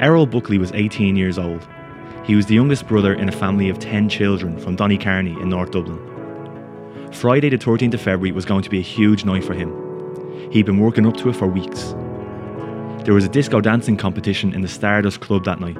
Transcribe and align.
Errol 0.00 0.26
Buckley 0.26 0.56
was 0.56 0.72
18 0.72 1.14
years 1.14 1.38
old. 1.38 1.68
He 2.24 2.34
was 2.34 2.46
the 2.46 2.54
youngest 2.54 2.88
brother 2.88 3.12
in 3.12 3.28
a 3.28 3.32
family 3.32 3.68
of 3.68 3.78
10 3.78 4.08
children 4.08 4.58
from 4.58 4.74
Donnycarney 4.74 5.38
in 5.42 5.50
North 5.50 5.72
Dublin. 5.72 5.98
Friday, 7.12 7.50
the 7.50 7.58
13th 7.58 7.94
of 7.94 8.00
February, 8.00 8.32
was 8.32 8.46
going 8.46 8.62
to 8.62 8.70
be 8.70 8.78
a 8.78 8.82
huge 8.82 9.26
night 9.26 9.44
for 9.44 9.52
him. 9.52 9.70
He'd 10.50 10.64
been 10.64 10.78
working 10.78 11.06
up 11.06 11.18
to 11.18 11.28
it 11.28 11.36
for 11.36 11.46
weeks. 11.46 11.94
There 13.04 13.12
was 13.12 13.26
a 13.26 13.28
disco 13.28 13.60
dancing 13.60 13.98
competition 13.98 14.54
in 14.54 14.62
the 14.62 14.68
Stardust 14.68 15.20
Club 15.20 15.44
that 15.44 15.60
night. 15.60 15.76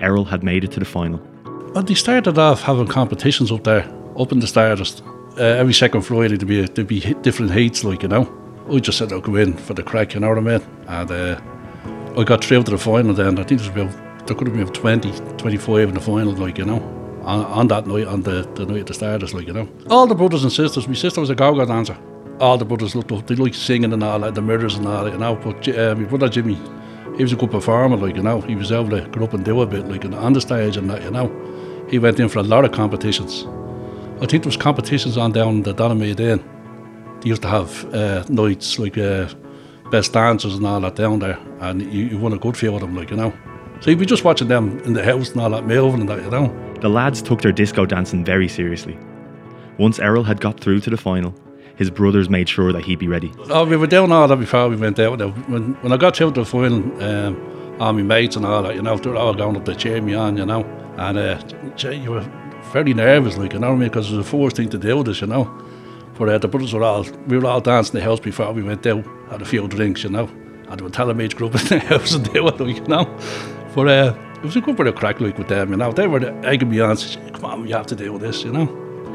Errol 0.00 0.24
had 0.24 0.42
made 0.42 0.64
it 0.64 0.72
to 0.72 0.80
the 0.80 0.84
final. 0.84 1.20
Well, 1.72 1.84
they 1.84 1.94
started 1.94 2.36
off 2.36 2.62
having 2.62 2.88
competitions 2.88 3.52
up 3.52 3.62
there, 3.62 3.88
up 4.18 4.32
in 4.32 4.40
the 4.40 4.46
Stardust. 4.48 5.04
Uh, 5.38 5.42
every 5.42 5.74
second 5.74 6.02
Friday 6.02 6.36
there'd 6.36 6.48
be, 6.48 6.66
there'd 6.66 6.88
be 6.88 7.14
different 7.22 7.52
heats, 7.52 7.84
like, 7.84 8.02
you 8.02 8.08
know. 8.08 8.22
We 8.66 8.80
just 8.80 8.98
said 8.98 9.12
I'll 9.12 9.20
go 9.20 9.36
in 9.36 9.54
for 9.54 9.74
the 9.74 9.84
crack, 9.84 10.14
you 10.14 10.20
know 10.20 10.30
what 10.30 10.38
I 10.38 10.40
mean? 10.40 10.62
And 10.88 11.10
uh, 11.10 11.40
I 12.16 12.24
got 12.24 12.44
through 12.44 12.64
to 12.64 12.72
the 12.72 12.78
final 12.78 13.14
then. 13.14 13.38
I 13.38 13.44
think 13.44 13.60
there 13.60 13.72
was 13.72 13.92
about, 13.92 14.26
there 14.26 14.36
could 14.36 14.48
have 14.48 14.56
been 14.56 14.66
20, 14.66 15.36
25 15.36 15.88
in 15.88 15.94
the 15.94 16.00
final, 16.00 16.32
like, 16.32 16.58
you 16.58 16.64
know. 16.64 16.82
On, 17.22 17.44
on 17.44 17.68
that 17.68 17.86
night, 17.86 18.06
on 18.06 18.22
the, 18.22 18.42
the 18.54 18.66
night 18.66 18.80
of 18.80 18.86
the 18.86 18.94
Stardust, 18.94 19.32
like, 19.32 19.46
you 19.46 19.52
know. 19.52 19.68
All 19.88 20.06
the 20.06 20.14
brothers 20.14 20.42
and 20.42 20.52
sisters, 20.52 20.88
my 20.88 20.94
sister 20.94 21.20
was 21.20 21.30
a 21.30 21.34
go-go 21.34 21.64
dancer. 21.64 21.96
All 22.40 22.58
the 22.58 22.64
brothers 22.64 22.94
looked 22.96 23.12
up, 23.12 23.26
they 23.26 23.36
liked 23.36 23.54
singing 23.54 23.92
and 23.92 24.02
all, 24.02 24.18
like 24.18 24.34
the 24.34 24.42
murders 24.42 24.74
and 24.74 24.88
all, 24.88 25.08
you 25.08 25.18
know. 25.18 25.36
But 25.36 25.68
uh, 25.68 25.94
my 25.94 26.04
brother 26.04 26.28
Jimmy, 26.28 26.58
he 27.16 27.22
was 27.22 27.32
a 27.32 27.36
good 27.36 27.50
performer, 27.50 27.96
like, 27.96 28.16
you 28.16 28.22
know. 28.22 28.40
He 28.40 28.56
was 28.56 28.72
able 28.72 28.90
to 28.90 29.02
get 29.02 29.22
up 29.22 29.34
and 29.34 29.44
do 29.44 29.60
a 29.60 29.66
bit, 29.66 29.86
like, 29.88 30.04
on 30.04 30.32
the 30.32 30.40
stage 30.40 30.76
and 30.76 30.90
that, 30.90 31.02
you 31.02 31.10
know. 31.10 31.28
He 31.88 31.98
went 31.98 32.18
in 32.18 32.28
for 32.28 32.40
a 32.40 32.42
lot 32.42 32.64
of 32.64 32.72
competitions. 32.72 33.46
I 34.20 34.26
think 34.26 34.42
there 34.42 34.48
was 34.48 34.56
competitions 34.56 35.16
on 35.16 35.32
down 35.32 35.62
the 35.62 35.72
Donaghmede 35.72 36.20
Inn. 36.20 36.44
They 37.20 37.28
used 37.28 37.42
to 37.42 37.48
have 37.48 37.94
uh, 37.94 38.24
nights 38.28 38.78
like 38.78 38.98
uh, 38.98 39.28
best 39.90 40.12
dancers 40.12 40.54
and 40.54 40.66
all 40.66 40.80
that 40.80 40.96
down 40.96 41.18
there, 41.18 41.38
and 41.60 41.82
you, 41.82 42.06
you 42.06 42.18
won 42.18 42.32
a 42.32 42.38
good 42.38 42.56
few 42.56 42.74
of 42.74 42.80
them, 42.80 42.94
like 42.96 43.10
you 43.10 43.16
know. 43.16 43.32
So 43.80 43.90
you'd 43.90 43.98
be 43.98 44.06
just 44.06 44.24
watching 44.24 44.48
them 44.48 44.78
in 44.80 44.92
the 44.92 45.04
house 45.04 45.30
and 45.30 45.40
all 45.40 45.50
that, 45.50 45.66
moving 45.66 46.00
and 46.00 46.08
that, 46.08 46.22
you 46.22 46.30
know. 46.30 46.54
The 46.80 46.88
lads 46.88 47.22
took 47.22 47.40
their 47.40 47.52
disco 47.52 47.86
dancing 47.86 48.24
very 48.24 48.48
seriously. 48.48 48.98
Once 49.78 49.98
Errol 49.98 50.24
had 50.24 50.40
got 50.40 50.60
through 50.60 50.80
to 50.80 50.90
the 50.90 50.98
final, 50.98 51.34
his 51.76 51.90
brothers 51.90 52.28
made 52.28 52.46
sure 52.46 52.72
that 52.72 52.84
he'd 52.84 52.98
be 52.98 53.08
ready. 53.08 53.32
Oh, 53.48 53.64
we 53.64 53.78
were 53.78 53.86
doing 53.86 54.12
all 54.12 54.28
that 54.28 54.36
before 54.36 54.68
we 54.68 54.76
went 54.76 54.98
out. 54.98 55.18
When, 55.48 55.72
when 55.80 55.92
I 55.92 55.96
got 55.96 56.14
through 56.14 56.32
to 56.32 56.40
the 56.40 56.46
final, 56.46 57.02
um, 57.02 57.76
all 57.80 57.94
my 57.94 58.02
mates 58.02 58.36
and 58.36 58.44
all 58.44 58.62
that, 58.64 58.74
you 58.74 58.82
know, 58.82 58.98
they 58.98 59.08
were 59.08 59.16
all 59.16 59.32
going 59.32 59.56
up 59.56 59.64
to 59.64 59.74
cheer 59.74 60.02
me 60.02 60.12
on, 60.12 60.36
you 60.36 60.44
know. 60.44 60.62
And 60.98 61.16
uh, 61.16 61.90
you 61.90 62.10
were 62.10 62.30
very 62.72 62.92
nervous, 62.92 63.38
like, 63.38 63.54
you 63.54 63.58
know 63.58 63.70
what 63.70 63.76
I 63.76 63.78
mean? 63.78 63.88
Because 63.88 64.12
it 64.12 64.16
was 64.16 64.26
the 64.26 64.30
first 64.30 64.56
thing 64.56 64.68
to 64.68 64.78
do 64.78 64.98
with 64.98 65.06
this, 65.06 65.22
you 65.22 65.26
know. 65.26 65.50
But 66.18 66.28
uh, 66.28 66.36
the 66.36 66.48
brothers 66.48 66.74
were 66.74 66.82
all, 66.82 67.06
we 67.28 67.38
were 67.38 67.46
all 67.46 67.62
dancing 67.62 67.98
the 67.98 68.04
house 68.04 68.20
before 68.20 68.52
we 68.52 68.62
went 68.62 68.86
out, 68.86 69.06
had 69.30 69.42
a 69.42 69.44
few 69.44 69.66
drinks, 69.68 70.02
you 70.02 70.10
know. 70.10 70.28
And 70.68 70.78
they 70.78 70.84
were 70.84 70.90
to 70.90 71.28
group 71.36 71.54
in 71.54 71.66
the 71.66 71.78
house 71.78 72.14
and 72.14 72.26
it, 72.34 72.42
like, 72.42 72.60
you 72.60 72.84
know. 72.86 73.04
But 73.74 73.88
uh, 73.88 74.18
it 74.36 74.42
was 74.42 74.56
a 74.56 74.60
good 74.60 74.76
bit 74.76 74.86
of 74.86 74.94
crack, 74.96 75.20
like, 75.20 75.38
with 75.38 75.48
them, 75.48 75.70
you 75.70 75.76
know. 75.76 75.92
They 75.92 76.06
were 76.06 76.20
egging 76.44 76.70
me 76.70 76.80
on, 76.80 76.96
saying, 76.96 77.30
come 77.30 77.44
on, 77.44 77.66
you 77.66 77.74
have 77.74 77.86
to 77.86 77.96
do 77.96 78.18
this, 78.18 78.44
you 78.44 78.52
know. 78.52 78.66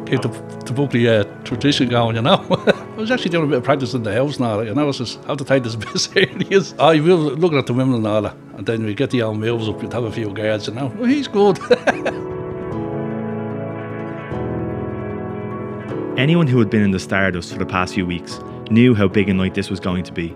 Keep 0.05 0.21
the, 0.21 0.29
the 0.65 0.73
Buckley 0.73 1.09
uh, 1.09 1.23
tradition 1.43 1.89
going, 1.89 2.15
you 2.15 2.21
know. 2.21 2.45
I 2.49 2.95
was 2.95 3.11
actually 3.11 3.31
doing 3.31 3.45
a 3.45 3.47
bit 3.47 3.57
of 3.57 3.63
practice 3.63 3.93
in 3.93 4.03
the 4.03 4.13
house 4.13 4.39
now, 4.39 4.59
you 4.61 4.73
know. 4.73 4.83
I 4.83 4.85
was 4.85 4.97
just, 4.97 5.23
how 5.25 5.35
to 5.35 5.43
take 5.43 5.63
this 5.63 5.75
a 5.75 5.77
bit 5.77 5.97
serious. 5.97 6.73
You 6.79 7.03
were 7.03 7.15
looking 7.15 7.57
at 7.57 7.67
the 7.67 7.73
women 7.73 7.95
and 7.95 8.07
all 8.07 8.21
that. 8.21 8.35
And 8.55 8.65
then 8.65 8.85
we 8.85 8.93
get 8.93 9.09
the 9.11 9.21
old 9.21 9.37
moves 9.37 9.67
up, 9.67 9.81
you'd 9.81 9.93
have 9.93 10.03
a 10.03 10.11
few 10.11 10.31
guards, 10.33 10.67
you 10.67 10.73
know. 10.73 10.87
Well, 10.95 11.05
he's 11.05 11.27
good. 11.27 11.59
Anyone 16.17 16.47
who 16.47 16.59
had 16.59 16.69
been 16.69 16.81
in 16.81 16.91
the 16.91 16.99
Stardust 16.99 17.51
for 17.51 17.59
the 17.59 17.65
past 17.65 17.93
few 17.93 18.05
weeks 18.05 18.39
knew 18.71 18.93
how 18.95 19.07
big 19.07 19.29
a 19.29 19.33
night 19.33 19.53
this 19.53 19.69
was 19.69 19.79
going 19.79 20.03
to 20.03 20.11
be. 20.11 20.29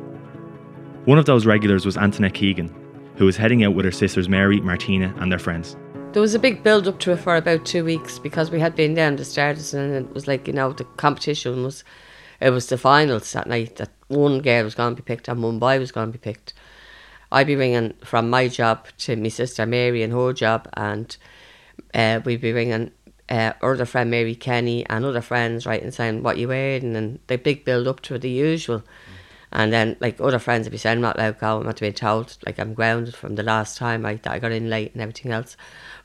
One 1.05 1.17
of 1.17 1.25
those 1.25 1.45
regulars 1.45 1.85
was 1.85 1.97
Antoinette 1.97 2.33
Keegan, 2.33 2.73
who 3.15 3.25
was 3.25 3.37
heading 3.37 3.63
out 3.63 3.73
with 3.73 3.85
her 3.85 3.91
sisters 3.91 4.29
Mary, 4.29 4.61
Martina, 4.61 5.13
and 5.17 5.31
their 5.31 5.39
friends. 5.39 5.75
There 6.13 6.21
was 6.21 6.35
a 6.35 6.39
big 6.39 6.63
build 6.63 6.87
up 6.87 6.99
to 6.99 7.11
it 7.11 7.17
for 7.17 7.35
about 7.35 7.65
two 7.65 7.85
weeks 7.85 8.17
because 8.19 8.49
we 8.49 8.59
had 8.59 8.75
been 8.75 8.93
down 8.93 9.17
to 9.17 9.25
Stardust 9.25 9.73
and 9.73 9.93
it 9.93 10.13
was 10.13 10.27
like, 10.27 10.47
you 10.47 10.53
know, 10.53 10.73
the 10.73 10.83
competition 10.83 11.63
was, 11.63 11.83
it 12.39 12.49
was 12.49 12.67
the 12.67 12.77
finals 12.77 13.31
that 13.33 13.47
night 13.47 13.75
that 13.75 13.89
one 14.07 14.41
girl 14.41 14.63
was 14.63 14.75
going 14.75 14.95
to 14.95 15.01
be 15.01 15.05
picked 15.05 15.27
and 15.27 15.43
one 15.43 15.59
boy 15.59 15.79
was 15.79 15.91
going 15.91 16.07
to 16.07 16.17
be 16.17 16.21
picked. 16.21 16.53
I'd 17.31 17.47
be 17.47 17.55
ringing 17.55 17.93
from 18.03 18.29
my 18.29 18.47
job 18.47 18.87
to 18.99 19.15
my 19.15 19.29
sister 19.29 19.65
Mary 19.65 20.01
and 20.01 20.13
her 20.13 20.33
job, 20.33 20.67
and 20.73 21.15
uh, 21.93 22.21
we'd 22.25 22.41
be 22.41 22.53
ringing 22.53 22.91
uh, 23.29 23.53
other 23.61 23.85
friend 23.85 24.09
Mary 24.09 24.35
Kenny 24.35 24.85
and 24.87 25.05
other 25.05 25.21
friends, 25.21 25.65
and 25.65 25.93
saying 25.93 26.23
what 26.23 26.37
you 26.37 26.47
wearing, 26.47 26.95
and 26.95 27.19
the 27.27 27.37
big 27.37 27.63
build 27.63 27.87
up 27.87 28.01
to 28.01 28.17
the 28.17 28.29
usual. 28.29 28.83
And 29.51 29.73
then, 29.73 29.97
like, 29.99 30.19
other 30.21 30.39
friends 30.39 30.65
would 30.65 30.71
be 30.71 30.77
saying, 30.77 30.97
I'm 30.97 31.01
not 31.01 31.17
allowed 31.17 31.33
to 31.33 31.39
go, 31.39 31.57
I'm 31.59 31.65
not 31.65 31.79
being 31.79 31.93
told, 31.93 32.37
like, 32.45 32.59
I'm 32.59 32.73
grounded 32.73 33.15
from 33.15 33.35
the 33.35 33.43
last 33.43 33.77
time 33.77 34.05
I, 34.05 34.15
that 34.15 34.31
I 34.31 34.39
got 34.39 34.51
in 34.51 34.69
late 34.69 34.93
and 34.93 35.01
everything 35.01 35.31
else. 35.31 35.57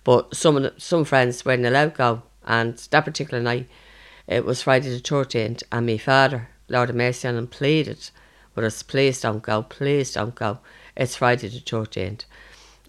But 0.03 0.35
some 0.35 0.63
the, 0.63 0.73
some 0.79 1.05
friends 1.05 1.45
weren't 1.45 1.67
allowed 1.67 1.93
to 1.93 1.99
go, 1.99 2.23
and 2.47 2.77
that 2.77 3.05
particular 3.05 3.43
night, 3.43 3.69
it 4.27 4.45
was 4.45 4.63
Friday 4.63 4.89
the 4.89 5.01
13th, 5.01 5.63
and 5.71 5.87
my 5.87 5.99
father, 5.99 6.49
Lord 6.69 6.91
of 6.91 6.97
Mercy 6.97 7.29
on 7.29 7.37
him, 7.37 7.47
pleaded 7.47 8.11
with 8.55 8.65
us, 8.65 8.83
please 8.83 9.21
don't 9.21 9.43
go, 9.43 9.63
please 9.63 10.13
don't 10.13 10.35
go. 10.35 10.61
It's 10.97 11.17
Friday 11.17 11.49
the 11.49 11.61
13th. 11.61 12.25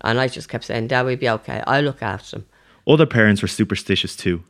And 0.02 0.20
I 0.20 0.28
just 0.28 0.48
kept 0.48 0.66
saying, 0.66 0.88
Dad, 0.88 1.06
we'll 1.06 1.18
be 1.18 1.30
okay, 1.30 1.64
I'll 1.68 1.84
look 1.84 2.02
after 2.02 2.38
him. 2.38 2.46
Other 2.88 3.06
parents 3.06 3.42
were 3.42 3.48
superstitious 3.48 4.16
too. 4.16 4.44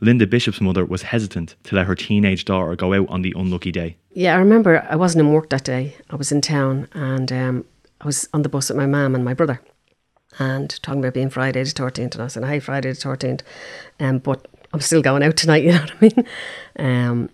Linda 0.00 0.26
Bishop's 0.26 0.60
mother 0.60 0.84
was 0.84 1.02
hesitant 1.02 1.54
to 1.62 1.76
let 1.76 1.86
her 1.86 1.94
teenage 1.94 2.44
daughter 2.44 2.74
go 2.74 2.92
out 2.92 3.08
on 3.08 3.22
the 3.22 3.32
unlucky 3.36 3.70
day. 3.70 3.96
Yeah, 4.12 4.34
I 4.34 4.38
remember 4.38 4.84
I 4.90 4.96
wasn't 4.96 5.20
in 5.26 5.32
work 5.32 5.48
that 5.50 5.64
day. 5.64 5.96
I 6.10 6.16
was 6.16 6.32
in 6.32 6.40
town 6.40 6.88
and 6.92 7.30
um, 7.32 7.64
I 8.00 8.06
was 8.06 8.28
on 8.34 8.42
the 8.42 8.48
bus 8.48 8.68
with 8.68 8.76
my 8.76 8.86
mum 8.86 9.14
and 9.14 9.24
my 9.24 9.32
brother 9.32 9.60
and 10.40 10.70
talking 10.82 11.00
about 11.00 11.14
being 11.14 11.30
Friday 11.30 11.62
the 11.62 11.70
13th. 11.70 12.14
And 12.14 12.22
I 12.22 12.26
said, 12.26 12.44
Hey, 12.44 12.58
Friday 12.58 12.90
the 12.90 12.98
13th. 12.98 13.42
Um, 14.00 14.18
but 14.18 14.48
I'm 14.72 14.80
still 14.80 15.02
going 15.02 15.22
out 15.22 15.36
tonight, 15.36 15.62
you 15.64 15.72
know 15.72 15.80
what 15.80 15.92
I 15.92 16.00
mean? 16.00 16.26
Um, 16.78 17.30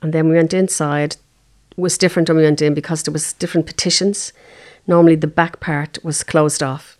and 0.00 0.12
then 0.12 0.28
we 0.28 0.36
went 0.36 0.54
inside. 0.54 1.16
It 1.72 1.78
was 1.78 1.98
different 1.98 2.28
when 2.28 2.38
we 2.38 2.44
went 2.44 2.62
in 2.62 2.72
because 2.72 3.02
there 3.02 3.12
was 3.12 3.34
different 3.34 3.66
petitions. 3.66 4.32
Normally 4.86 5.16
the 5.16 5.26
back 5.26 5.60
part 5.60 5.98
was 6.02 6.24
closed 6.24 6.62
off 6.62 6.97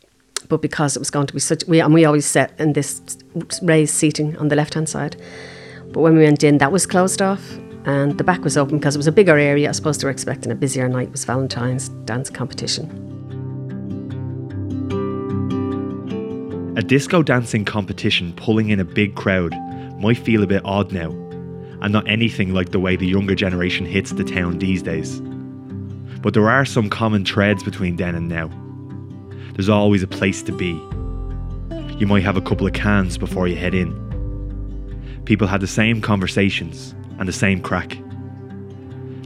but 0.49 0.63
because 0.63 0.97
it 0.97 0.99
was 0.99 1.11
going 1.11 1.27
to 1.27 1.35
be 1.35 1.41
such, 1.41 1.65
we 1.67 1.81
and 1.81 1.93
we 1.93 2.05
always 2.05 2.27
sat 2.27 2.53
in 2.59 2.73
this 2.73 3.01
raised 3.63 3.95
seating 3.95 4.37
on 4.37 4.49
the 4.49 4.57
left 4.57 4.75
hand 4.75 4.89
side. 4.89 5.17
But 5.93 6.01
when 6.01 6.17
we 6.17 6.25
went 6.25 6.45
in, 6.45 6.59
that 6.59 6.73
was 6.73 6.87
closed 6.87 7.23
off, 7.23 7.43
and 7.85 8.17
the 8.19 8.25
back 8.25 8.43
was 8.45 8.57
open 8.57 8.79
because 8.79 8.95
it 8.95 8.99
was 8.99 9.07
a 9.07 9.13
bigger 9.13 9.39
area. 9.39 9.69
I 9.69 9.73
suppose 9.73 9.99
they 9.99 10.07
were 10.07 10.11
expecting 10.11 10.53
a 10.53 10.55
busier 10.55 10.89
night. 10.89 11.09
It 11.09 11.13
was 11.13 11.25
Valentine's 11.25 11.89
dance 12.07 12.31
competition. 12.31 13.07
A 16.77 16.83
disco 16.83 17.23
dancing 17.23 17.65
competition 17.65 18.33
pulling 18.35 18.71
in 18.71 18.79
a 18.79 18.85
big 18.85 19.17
crowd 19.17 19.53
might 19.99 20.19
feel 20.19 20.43
a 20.43 20.47
bit 20.47 20.63
odd 20.65 20.93
now, 20.93 21.11
and 21.81 21.93
not 21.93 22.09
anything 22.09 22.55
like 22.55 22.71
the 22.71 22.81
way 22.81 22.97
the 22.97 23.07
younger 23.07 23.35
generation 23.35 23.85
hits 23.85 24.13
the 24.13 24.25
town 24.25 24.59
these 24.59 24.83
days. 24.83 25.21
But 26.21 26.35
there 26.35 26.49
are 26.49 26.65
some 26.65 26.89
common 26.89 27.25
threads 27.25 27.63
between 27.63 27.97
then 27.97 28.15
and 28.15 28.29
now 28.29 28.51
there's 29.59 29.69
always 29.69 30.05
a 30.05 30.07
place 30.07 30.41
to 30.41 30.53
be. 30.53 30.81
You 31.99 32.07
might 32.07 32.23
have 32.23 32.37
a 32.37 32.41
couple 32.41 32.65
of 32.65 32.75
cans 32.75 33.19
before 33.19 33.49
you 33.49 33.57
head 33.57 33.75
in. 33.75 33.93
People 35.25 35.49
had 35.49 35.61
the 35.61 35.67
same 35.67 36.01
conversations 36.01 36.95
and 37.19 37.27
the 37.29 37.33
same 37.33 37.61
crack. 37.61 37.99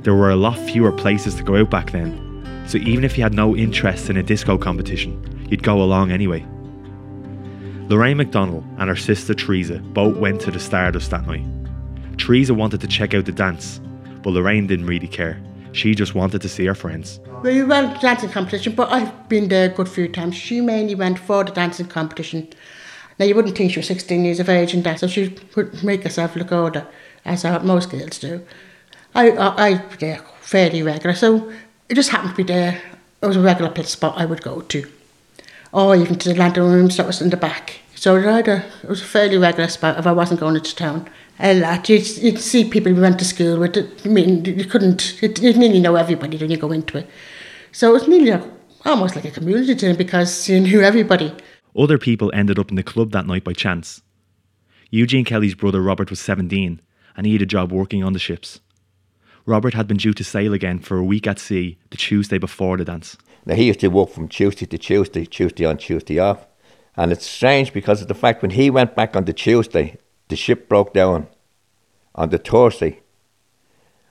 There 0.04 0.14
were 0.14 0.30
a 0.30 0.36
lot 0.36 0.58
fewer 0.70 0.90
places 0.90 1.34
to 1.34 1.42
go 1.42 1.56
out 1.56 1.68
back 1.68 1.92
then, 1.92 2.64
so 2.66 2.78
even 2.78 3.04
if 3.04 3.18
you 3.18 3.22
had 3.22 3.34
no 3.34 3.54
interest 3.54 4.08
in 4.08 4.16
a 4.16 4.22
disco 4.22 4.56
competition, 4.56 5.46
you'd 5.50 5.62
go 5.62 5.82
along 5.82 6.10
anyway. 6.10 6.46
Lorraine 7.88 8.16
McDonald 8.16 8.64
and 8.78 8.88
her 8.88 8.96
sister 8.96 9.34
Teresa 9.34 9.80
both 9.80 10.16
went 10.16 10.40
to 10.40 10.50
the 10.50 10.58
Stardust 10.58 11.10
that 11.10 11.26
night. 11.26 11.44
Teresa 12.16 12.54
wanted 12.54 12.80
to 12.80 12.86
check 12.86 13.12
out 13.12 13.26
the 13.26 13.32
dance, 13.32 13.82
but 14.22 14.30
Lorraine 14.30 14.66
didn't 14.66 14.86
really 14.86 15.08
care. 15.08 15.38
She 15.72 15.94
just 15.94 16.14
wanted 16.14 16.42
to 16.42 16.48
see 16.48 16.66
her 16.66 16.74
friends. 16.74 17.20
We 17.42 17.62
went 17.62 17.94
to 17.94 18.00
dancing 18.00 18.30
competition, 18.30 18.74
but 18.74 18.92
I've 18.92 19.28
been 19.28 19.48
there 19.48 19.70
a 19.70 19.74
good 19.74 19.88
few 19.88 20.08
times. 20.08 20.36
She 20.36 20.60
mainly 20.60 20.94
went 20.94 21.18
for 21.18 21.44
the 21.44 21.50
dancing 21.50 21.86
competition. 21.86 22.48
Now, 23.18 23.26
you 23.26 23.34
wouldn't 23.34 23.56
think 23.56 23.72
she 23.72 23.78
was 23.78 23.86
16 23.86 24.24
years 24.24 24.40
of 24.40 24.48
age 24.48 24.74
and 24.74 24.84
that, 24.84 25.00
so 25.00 25.06
she 25.06 25.36
would 25.56 25.82
make 25.82 26.02
herself 26.02 26.36
look 26.36 26.52
older, 26.52 26.86
as 27.24 27.44
uh, 27.44 27.58
most 27.60 27.90
girls 27.90 28.18
do. 28.18 28.42
I, 29.14 29.30
I, 29.30 29.74
there 29.98 30.20
fairly 30.40 30.82
regular, 30.82 31.14
so 31.14 31.52
it 31.88 31.94
just 31.94 32.10
happened 32.10 32.30
to 32.30 32.36
be 32.36 32.42
there. 32.42 32.80
It 33.22 33.26
was 33.26 33.36
a 33.36 33.40
regular 33.40 33.70
pit 33.70 33.86
spot 33.86 34.18
I 34.18 34.26
would 34.26 34.42
go 34.42 34.60
to. 34.60 34.90
Or 35.72 35.96
even 35.96 36.16
to 36.18 36.28
the 36.28 36.34
lantern 36.34 36.70
rooms 36.70 36.96
that 36.96 37.06
was 37.06 37.22
in 37.22 37.30
the 37.30 37.36
back. 37.36 37.81
So 38.02 38.16
it 38.16 38.88
was 38.88 39.00
a 39.00 39.04
fairly 39.04 39.38
regular 39.38 39.68
spot 39.68 39.96
if 39.96 40.08
I 40.08 40.10
wasn't 40.10 40.40
going 40.40 40.56
into 40.56 40.74
town 40.74 41.08
a 41.38 41.54
lot. 41.54 41.88
You'd, 41.88 42.04
you'd 42.16 42.40
see 42.40 42.68
people 42.68 42.92
we 42.92 43.00
went 43.00 43.20
to 43.20 43.24
school 43.24 43.60
with. 43.60 43.78
I 43.78 44.08
mean, 44.08 44.44
you 44.44 44.64
couldn't, 44.64 45.22
you'd 45.22 45.40
nearly 45.56 45.78
know 45.78 45.94
everybody 45.94 46.36
when 46.36 46.50
you 46.50 46.56
go 46.56 46.72
into 46.72 46.98
it. 46.98 47.08
So 47.70 47.90
it 47.90 47.92
was 47.92 48.08
nearly 48.08 48.32
like, 48.32 48.42
almost 48.84 49.14
like 49.14 49.26
a 49.26 49.30
community 49.30 49.76
to 49.76 49.94
because 49.94 50.48
you 50.48 50.58
knew 50.58 50.80
everybody. 50.80 51.32
Other 51.78 51.96
people 51.96 52.32
ended 52.34 52.58
up 52.58 52.70
in 52.70 52.74
the 52.74 52.82
club 52.82 53.12
that 53.12 53.28
night 53.28 53.44
by 53.44 53.52
chance. 53.52 54.02
Eugene 54.90 55.24
Kelly's 55.24 55.54
brother 55.54 55.80
Robert 55.80 56.10
was 56.10 56.18
17 56.18 56.80
and 57.16 57.24
he 57.24 57.34
had 57.34 57.42
a 57.42 57.46
job 57.46 57.70
working 57.70 58.02
on 58.02 58.14
the 58.14 58.18
ships. 58.18 58.58
Robert 59.46 59.74
had 59.74 59.86
been 59.86 59.98
due 59.98 60.12
to 60.14 60.24
sail 60.24 60.52
again 60.52 60.80
for 60.80 60.96
a 60.96 61.04
week 61.04 61.28
at 61.28 61.38
sea 61.38 61.78
the 61.90 61.96
Tuesday 61.96 62.38
before 62.38 62.76
the 62.76 62.84
dance. 62.84 63.16
Now 63.46 63.54
he 63.54 63.66
used 63.66 63.78
to 63.78 63.88
work 63.90 64.10
from 64.10 64.26
Tuesday 64.26 64.66
to 64.66 64.76
Tuesday, 64.76 65.24
Tuesday 65.24 65.64
on, 65.64 65.76
Tuesday 65.76 66.18
off. 66.18 66.48
And 66.96 67.10
it's 67.12 67.26
strange 67.26 67.72
because 67.72 68.02
of 68.02 68.08
the 68.08 68.14
fact 68.14 68.42
when 68.42 68.52
he 68.52 68.70
went 68.70 68.94
back 68.94 69.16
on 69.16 69.24
the 69.24 69.32
Tuesday, 69.32 69.98
the 70.28 70.36
ship 70.36 70.68
broke 70.68 70.92
down 70.92 71.28
on 72.14 72.28
the 72.28 72.38
Thursday. 72.38 73.00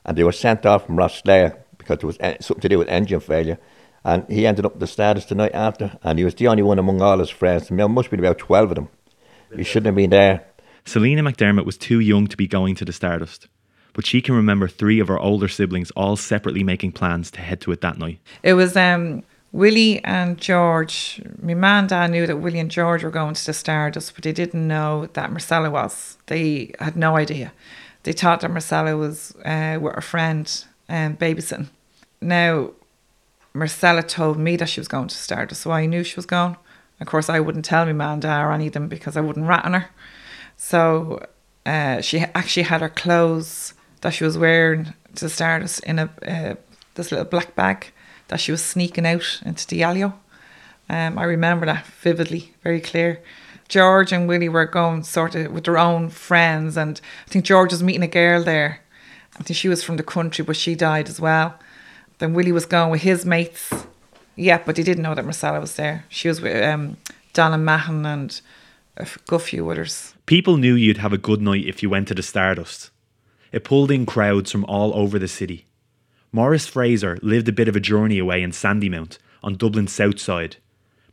And 0.04 0.18
they 0.18 0.24
were 0.24 0.31
sent 0.31 0.66
off 0.66 0.88
from 0.88 0.98
Rosslare 0.98 1.57
because 1.78 2.00
there 2.00 2.07
was 2.07 2.18
something 2.18 2.62
to 2.62 2.69
do 2.69 2.80
with 2.80 2.88
engine 2.88 3.19
failure. 3.19 3.60
And 4.04 4.28
he 4.28 4.48
ended 4.48 4.66
up 4.66 4.80
the 4.80 4.88
status 4.88 5.25
the 5.25 5.36
night 5.36 5.54
after. 5.54 5.98
And 6.01 6.18
he 6.18 6.25
was 6.25 6.36
the 6.36 6.48
only 6.48 6.63
one 6.63 6.80
among 6.80 7.01
all 7.01 7.19
his 7.19 7.30
friends. 7.30 7.68
There 7.68 7.88
must 7.88 8.07
have 8.07 8.12
been 8.12 8.19
about 8.19 8.39
12 8.39 8.72
of 8.72 8.75
them. 8.75 8.89
He 9.56 9.63
shouldn't 9.63 9.88
have 9.88 9.95
been 9.95 10.10
there. 10.10 10.48
Selena 10.86 11.22
McDermott 11.22 11.66
was 11.66 11.78
too 11.78 12.00
young 12.00 12.25
to 12.28 12.38
be 12.38 12.48
going 12.48 12.74
to 12.75 12.86
the 12.86 12.94
Stardust 12.94 13.48
but 13.94 14.06
she 14.06 14.22
can 14.22 14.36
remember 14.36 14.68
three 14.68 15.00
of 15.00 15.07
her 15.07 15.19
older 15.19 15.48
siblings 15.48 15.92
all 15.92 16.16
separately 16.16 16.63
making 16.63 16.92
plans 16.92 17.31
to 17.31 17.42
head 17.42 17.62
to 17.62 17.72
it 17.72 17.81
that 17.81 17.98
night. 17.98 18.19
It 18.44 18.54
was 18.54 18.78
um, 18.78 19.24
Willie 19.51 20.03
and 20.03 20.38
George. 20.38 21.21
My 21.42 21.53
man 21.53 21.80
and 21.80 21.89
dad 21.89 22.12
knew 22.12 22.25
that 22.25 22.38
Willie 22.38 22.59
and 22.59 22.71
George 22.71 23.03
were 23.03 23.09
going 23.09 23.33
to 23.33 23.45
the 23.45 23.53
Stardust, 23.53 24.15
but 24.15 24.24
they 24.24 24.31
didn't 24.31 24.68
know 24.68 25.07
that 25.13 25.31
Marcella 25.31 25.69
was. 25.69 26.18
They 26.27 26.74
had 26.80 26.95
no 26.95 27.18
idea. 27.18 27.51
They 28.03 28.13
thought 28.13 28.42
that 28.42 28.51
Marcella 28.51 28.95
was 28.95 29.36
uh, 29.44 29.77
with 29.81 29.98
a 29.98 30.01
friend 30.01 30.65
um, 30.88 31.18
babysitting. 31.18 31.68
Now, 32.21 32.71
Marcella 33.53 34.03
told 34.03 34.38
me 34.38 34.56
that 34.56 34.69
she 34.69 34.80
was 34.80 34.88
going 34.88 35.09
to 35.09 35.15
Stardust, 35.15 35.62
so 35.62 35.71
I 35.71 35.86
knew 35.86 36.04
she 36.04 36.15
was 36.15 36.25
going. 36.25 36.56
Of 37.01 37.07
course, 37.07 37.30
I 37.30 37.39
wouldn't 37.39 37.65
tell 37.65 37.86
my 37.86 37.94
man, 37.94 38.21
dad, 38.21 38.42
or 38.42 38.51
any 38.54 38.68
of 38.68 38.74
them 38.74 38.88
because 38.88 39.18
I 39.18 39.21
wouldn't 39.21 39.47
rat 39.47 39.65
on 39.65 39.74
her. 39.74 39.89
So 40.56 41.25
uh, 41.65 42.00
she 42.01 42.19
actually 42.19 42.63
had 42.63 42.81
her 42.81 42.89
clothes 42.89 43.74
that 44.01 44.13
she 44.13 44.24
was 44.24 44.38
wearing 44.38 44.94
to 45.15 45.27
Stardust 45.30 45.83
in 45.83 46.00
a 46.00 46.09
uh, 46.25 46.56
this 46.95 47.12
little 47.12 47.25
black 47.25 47.56
bag 47.56 47.92
that 48.31 48.39
she 48.39 48.51
was 48.51 48.63
sneaking 48.63 49.06
out 49.06 49.42
into 49.45 49.68
the 49.68 49.83
Alio. 49.83 50.13
Um, 50.89 51.19
I 51.19 51.24
remember 51.24 51.66
that 51.66 51.86
vividly, 51.86 52.54
very 52.63 52.80
clear. 52.80 53.22
George 53.68 54.12
and 54.12 54.28
Willie 54.28 54.50
were 54.50 54.66
going 54.66 55.04
sort 55.04 55.36
of 55.36 55.51
with 55.51 55.66
their 55.66 55.78
own 55.78 56.10
friends, 56.10 56.78
and 56.78 57.00
I 57.28 57.30
think 57.30 57.45
George 57.45 57.72
was 57.72 57.83
meeting 57.83 58.04
a 58.04 58.07
girl 58.07 58.42
there. 58.44 58.81
I 59.39 59.44
think 59.44 59.57
she 59.57 59.69
was 59.69 59.83
from 59.83 59.98
the 59.98 60.04
country, 60.04 60.44
but 60.44 60.56
she 60.56 60.75
died 60.75 61.10
as 61.10 61.19
well. 61.19 61.60
Then 62.19 62.33
Willie 62.33 62.51
was 62.51 62.66
going 62.66 62.89
with 62.89 63.01
his 63.01 63.25
mates. 63.25 63.72
Yeah, 64.36 64.62
but 64.66 64.78
he 64.78 64.83
didn't 64.83 65.04
know 65.04 65.16
that 65.16 65.25
Marcella 65.25 65.60
was 65.60 65.75
there. 65.75 66.06
She 66.07 66.28
was 66.30 66.42
with 66.42 66.63
um, 66.63 66.98
Donna 67.33 67.57
Mahon 67.57 68.06
and 68.06 68.42
a 68.98 69.07
good 69.28 69.42
few 69.42 69.69
others. 69.69 70.13
People 70.25 70.56
knew 70.56 70.75
you'd 70.75 70.98
have 70.98 71.13
a 71.13 71.18
good 71.18 71.42
night 71.42 71.66
if 71.66 71.83
you 71.83 71.89
went 71.89 72.07
to 72.07 72.16
the 72.16 72.24
Stardust. 72.24 72.92
It 73.51 73.66
pulled 73.66 73.92
in 73.92 74.06
crowds 74.06 74.51
from 74.51 74.63
all 74.66 74.94
over 74.95 75.19
the 75.19 75.28
city. 75.28 75.66
Maurice 76.33 76.66
Fraser 76.66 77.18
lived 77.22 77.50
a 77.50 77.51
bit 77.51 77.68
of 77.68 77.75
a 77.75 77.81
journey 77.81 78.18
away 78.18 78.42
in 78.42 78.51
Sandymount, 78.51 79.18
on 79.44 79.57
Dublin's 79.57 79.92
south 79.92 80.18
side, 80.18 80.56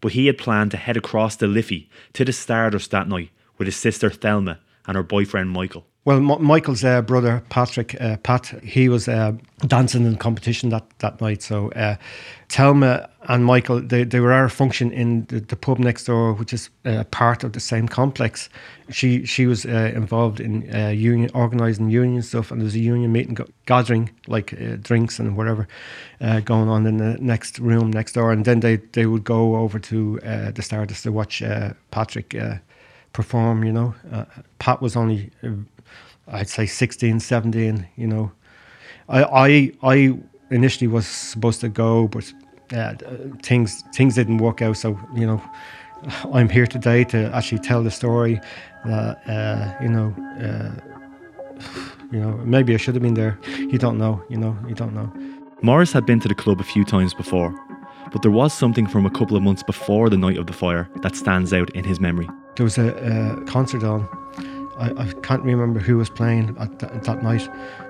but 0.01 0.13
he 0.13 0.27
had 0.27 0.39
planned 0.39 0.71
to 0.71 0.77
head 0.77 0.97
across 0.97 1.35
the 1.35 1.49
Liffey 1.49 1.91
to 2.13 2.25
the 2.25 2.33
Stardust 2.33 2.93
that 2.93 3.09
night 3.09 3.31
with 3.57 3.67
his 3.67 3.77
sister 3.77 4.11
Thelma 4.11 4.61
and 4.87 4.97
her 4.97 5.03
boyfriend 5.03 5.51
Michael. 5.51 5.87
Well, 6.09 6.17
M- 6.17 6.43
Michael's 6.43 6.85
uh, 6.85 7.03
brother 7.03 7.43
Patrick, 7.51 7.95
uh, 8.01 8.17
Pat, 8.23 8.47
he 8.65 8.89
was 8.89 9.09
uh, 9.09 9.33
dancing 9.67 10.07
in 10.07 10.17
competition 10.17 10.71
that, 10.71 10.87
that 11.01 11.21
night. 11.21 11.43
So 11.43 11.71
uh, 11.73 11.97
Thelma 12.49 13.11
and 13.29 13.45
Michael, 13.45 13.83
they, 13.83 14.05
they 14.05 14.19
were 14.19 14.33
our 14.33 14.49
function 14.49 14.91
in 14.91 15.27
the, 15.27 15.41
the 15.41 15.55
pub 15.55 15.79
next 15.79 16.05
door, 16.05 16.33
which 16.33 16.55
is 16.55 16.71
uh, 16.87 17.05
part 17.11 17.45
of 17.45 17.53
the 17.53 17.61
same 17.61 17.87
complex. 17.87 18.49
She 18.89 19.27
she 19.27 19.45
was 19.45 19.67
uh, 19.67 19.93
involved 19.95 20.41
in 20.41 20.63
union 20.97 21.31
organising 21.35 21.91
union 21.91 22.23
stuff, 22.23 22.51
and 22.51 22.59
there 22.59 22.65
was 22.65 22.75
a 22.75 22.79
union 22.79 23.13
meeting 23.13 23.37
gathering 23.67 24.09
like 24.27 24.57
drinks 24.83 25.19
and 25.19 25.37
whatever 25.37 25.69
going 26.47 26.71
on 26.71 26.87
in 26.87 26.97
the 26.97 27.19
next 27.21 27.59
room 27.59 27.91
next 27.91 28.15
door. 28.15 28.33
And 28.33 28.47
then 28.47 28.61
they, 28.61 28.77
they 28.93 29.05
would 29.05 29.25
go 29.25 29.57
over 29.57 29.79
to 29.79 30.19
the 30.55 30.63
Stardust 30.63 31.03
to 31.03 31.13
watch 31.13 31.43
Patrick 31.91 32.35
perform. 33.19 33.65
You 33.65 33.73
know, 33.73 33.95
Pat 34.61 34.81
was 34.81 34.95
only 34.97 35.31
I'd 36.31 36.49
say 36.49 36.67
16, 36.67 37.21
17, 37.21 37.89
you 37.97 38.07
know. 38.07 38.31
I, 39.09 39.23
I, 39.25 39.73
I 39.83 40.19
initially 40.51 40.87
was 40.87 41.07
supposed 41.07 41.61
to 41.63 41.69
go, 41.69 42.09
but 42.09 42.33
uh, 42.73 42.95
things 43.43 43.83
things 43.95 44.15
didn't 44.15 44.39
work 44.39 44.63
out. 44.63 44.77
So 44.77 44.99
you 45.15 45.27
know, 45.27 45.43
I'm 46.33 46.49
here 46.49 46.67
today 46.67 47.05
to 47.05 47.35
actually 47.35 47.61
tell 47.61 47.83
the 47.83 47.91
story. 47.91 48.41
That 48.85 49.17
uh, 49.27 49.83
you 49.83 49.89
know, 49.89 50.09
uh, 50.47 50.71
you 52.13 52.21
know, 52.21 52.33
maybe 52.45 52.75
I 52.75 52.77
should 52.77 52.95
have 52.95 53.03
been 53.03 53.15
there. 53.15 53.39
You 53.73 53.79
don't 53.79 53.99
know. 53.99 54.23
You 54.29 54.37
know, 54.37 54.57
you 54.69 54.75
don't 54.75 54.95
know. 54.95 55.11
Maurice 55.63 55.93
had 55.93 56.07
been 56.07 56.21
to 56.21 56.29
the 56.29 56.35
club 56.35 56.61
a 56.61 56.65
few 56.65 56.85
times 56.85 57.15
before, 57.15 57.53
but 58.13 58.23
there 58.23 58.31
was 58.31 58.53
something 58.53 58.87
from 58.87 59.07
a 59.07 59.11
couple 59.11 59.37
of 59.37 59.43
months 59.43 59.63
before 59.63 60.09
the 60.11 60.17
night 60.17 60.39
of 60.39 60.47
the 60.47 60.53
fire 60.53 60.89
that 61.03 61.17
stands 61.17 61.53
out 61.53 61.71
in 61.71 61.85
his 61.85 62.01
memory. 62.01 62.29
There 62.57 62.65
was 62.65 62.79
a, 62.79 62.89
a 62.89 63.45
concert 63.45 63.85
on 63.85 64.09
I, 64.79 64.93
I 64.97 65.13
can't 65.23 65.43
remember 65.43 65.81
who 65.81 65.97
was 65.97 66.09
playing 66.09 66.57
at 66.59 66.79
th- 66.79 67.03
that 67.03 67.23
night. 67.23 67.49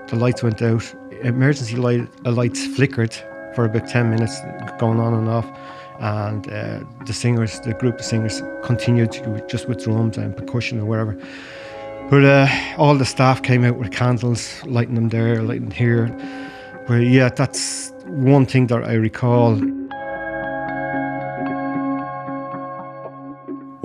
The 0.08 0.16
lights 0.16 0.42
went 0.42 0.62
out. 0.62 0.82
Emergency 1.22 1.76
light, 1.76 2.08
uh, 2.24 2.32
lights 2.32 2.66
flickered 2.66 3.14
for 3.54 3.66
about 3.66 3.88
10 3.88 4.10
minutes, 4.10 4.40
going 4.78 4.98
on 4.98 5.12
and 5.12 5.28
off. 5.28 5.46
And 6.00 6.50
uh, 6.50 6.80
the 7.04 7.12
singers, 7.12 7.60
the 7.60 7.74
group 7.74 7.96
of 7.98 8.04
singers, 8.04 8.42
continued 8.64 9.12
to, 9.12 9.44
just 9.48 9.68
with 9.68 9.84
drums 9.84 10.16
and 10.16 10.34
percussion 10.34 10.80
or 10.80 10.86
whatever. 10.86 11.18
But 12.08 12.24
uh, 12.24 12.48
all 12.78 12.96
the 12.96 13.04
staff 13.04 13.42
came 13.42 13.64
out 13.64 13.76
with 13.76 13.92
candles, 13.92 14.64
lighting 14.64 14.94
them 14.94 15.10
there, 15.10 15.42
lighting 15.42 15.70
here. 15.70 16.06
But 16.86 17.02
yeah, 17.02 17.28
that's 17.28 17.92
one 18.06 18.46
thing 18.46 18.68
that 18.68 18.82
I 18.84 18.94
recall. 18.94 19.60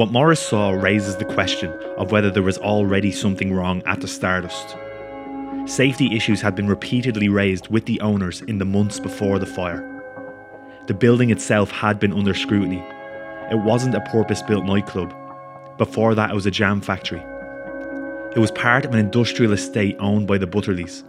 What 0.03 0.11
Maurice 0.11 0.41
saw 0.41 0.71
raises 0.71 1.15
the 1.15 1.23
question 1.23 1.71
of 1.97 2.11
whether 2.11 2.29
there 2.29 2.43
was 2.43 2.57
already 2.57 3.09
something 3.09 3.53
wrong 3.53 3.81
at 3.85 4.01
the 4.01 4.07
Stardust. 4.09 4.75
Safety 5.65 6.13
issues 6.13 6.41
had 6.41 6.55
been 6.55 6.67
repeatedly 6.67 7.29
raised 7.29 7.69
with 7.69 7.85
the 7.85 8.01
owners 8.01 8.41
in 8.41 8.57
the 8.57 8.65
months 8.65 8.99
before 8.99 9.39
the 9.39 9.45
fire. 9.45 9.81
The 10.87 10.93
building 10.93 11.29
itself 11.29 11.71
had 11.71 12.01
been 12.01 12.11
under 12.11 12.33
scrutiny. 12.33 12.83
It 13.49 13.59
wasn't 13.63 13.95
a 13.95 14.01
purpose 14.01 14.41
built 14.41 14.65
nightclub. 14.65 15.15
Before 15.77 16.13
that, 16.15 16.31
it 16.31 16.35
was 16.35 16.47
a 16.47 16.51
jam 16.51 16.81
factory. 16.81 17.23
It 18.35 18.39
was 18.39 18.51
part 18.51 18.83
of 18.83 18.93
an 18.93 18.99
industrial 18.99 19.53
estate 19.53 19.95
owned 20.01 20.27
by 20.27 20.37
the 20.37 20.47
Butterleys. 20.47 21.01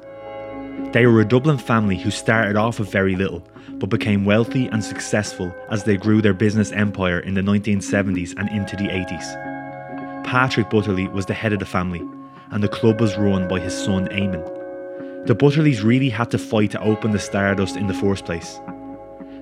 They 0.93 1.05
were 1.07 1.21
a 1.21 1.25
Dublin 1.25 1.59
family 1.59 1.97
who 1.97 2.13
started 2.13 2.55
off 2.55 2.79
with 2.79 2.93
very 2.93 3.17
little 3.17 3.45
but 3.79 3.91
became 3.91 4.25
wealthy 4.25 4.67
and 4.69 4.83
successful 4.83 5.55
as 5.71 5.85
they 5.85 5.97
grew 5.97 6.23
their 6.23 6.35
business 6.35 6.73
empire 6.73 7.21
in 7.21 7.35
the 7.35 7.41
1970s 7.41 8.35
and 8.37 8.49
into 8.51 8.77
the 8.77 8.89
80s. 8.89 10.25
Patrick 10.25 10.71
Butterley 10.71 11.11
was 11.13 11.27
the 11.27 11.35
head 11.35 11.53
of 11.53 11.59
the 11.59 11.67
family, 11.67 12.03
and 12.51 12.63
the 12.63 12.69
club 12.69 13.01
was 13.01 13.17
run 13.17 13.49
by 13.49 13.61
his 13.61 13.77
son 13.77 14.09
Eamon. 14.09 15.27
The 15.27 15.35
Butterleys 15.35 15.83
really 15.83 16.09
had 16.09 16.31
to 16.31 16.39
fight 16.39 16.71
to 16.73 16.83
open 16.83 17.13
the 17.13 17.19
Stardust 17.19 17.77
in 17.77 17.87
the 17.87 17.95
first 17.95 18.25
place. 18.25 18.61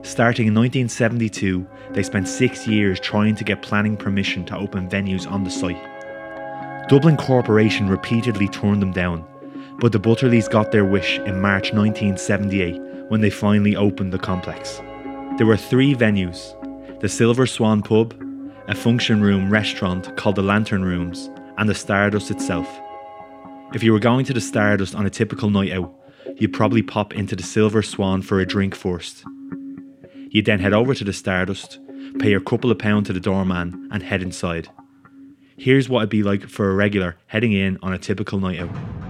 Starting 0.02 0.48
in 0.48 0.54
1972, 0.54 1.66
they 1.90 2.02
spent 2.02 2.26
six 2.26 2.66
years 2.66 2.98
trying 2.98 3.36
to 3.36 3.44
get 3.44 3.62
planning 3.62 3.96
permission 3.96 4.44
to 4.46 4.56
open 4.56 4.88
venues 4.88 5.30
on 5.30 5.44
the 5.44 5.50
site. 5.50 5.80
Dublin 6.88 7.16
Corporation 7.16 7.88
repeatedly 7.88 8.48
turned 8.48 8.82
them 8.82 8.92
down, 8.92 9.24
but 9.78 9.92
the 9.92 10.00
Butterleys 10.00 10.50
got 10.50 10.72
their 10.72 10.84
wish 10.84 11.18
in 11.20 11.40
March 11.40 11.72
1978 11.72 12.91
when 13.08 13.20
they 13.20 13.30
finally 13.30 13.76
opened 13.76 14.12
the 14.12 14.18
complex. 14.18 14.80
There 15.38 15.46
were 15.46 15.56
three 15.56 15.94
venues 15.94 16.54
the 17.00 17.08
Silver 17.08 17.46
Swan 17.46 17.82
pub, 17.82 18.14
a 18.68 18.74
function 18.74 19.20
room 19.20 19.50
restaurant 19.50 20.16
called 20.16 20.36
the 20.36 20.42
Lantern 20.42 20.84
Rooms, 20.84 21.30
and 21.58 21.68
the 21.68 21.74
Stardust 21.74 22.30
itself. 22.30 22.68
If 23.74 23.82
you 23.82 23.92
were 23.92 23.98
going 23.98 24.24
to 24.26 24.32
the 24.32 24.40
Stardust 24.40 24.94
on 24.94 25.06
a 25.06 25.10
typical 25.10 25.50
night 25.50 25.72
out, 25.72 25.92
you'd 26.36 26.52
probably 26.52 26.82
pop 26.82 27.14
into 27.14 27.34
the 27.34 27.42
Silver 27.42 27.82
Swan 27.82 28.22
for 28.22 28.38
a 28.38 28.46
drink 28.46 28.74
first. 28.74 29.24
You'd 30.30 30.46
then 30.46 30.60
head 30.60 30.72
over 30.72 30.94
to 30.94 31.04
the 31.04 31.12
Stardust, 31.12 31.80
pay 32.18 32.30
your 32.30 32.40
couple 32.40 32.70
of 32.70 32.78
pounds 32.78 33.08
to 33.08 33.12
the 33.12 33.20
doorman, 33.20 33.88
and 33.90 34.02
head 34.02 34.22
inside. 34.22 34.68
Here's 35.56 35.88
what 35.88 36.00
it'd 36.00 36.10
be 36.10 36.22
like 36.22 36.48
for 36.48 36.70
a 36.70 36.74
regular 36.74 37.16
heading 37.26 37.52
in 37.52 37.78
on 37.82 37.92
a 37.92 37.98
typical 37.98 38.38
night 38.38 38.60
out. 38.60 39.01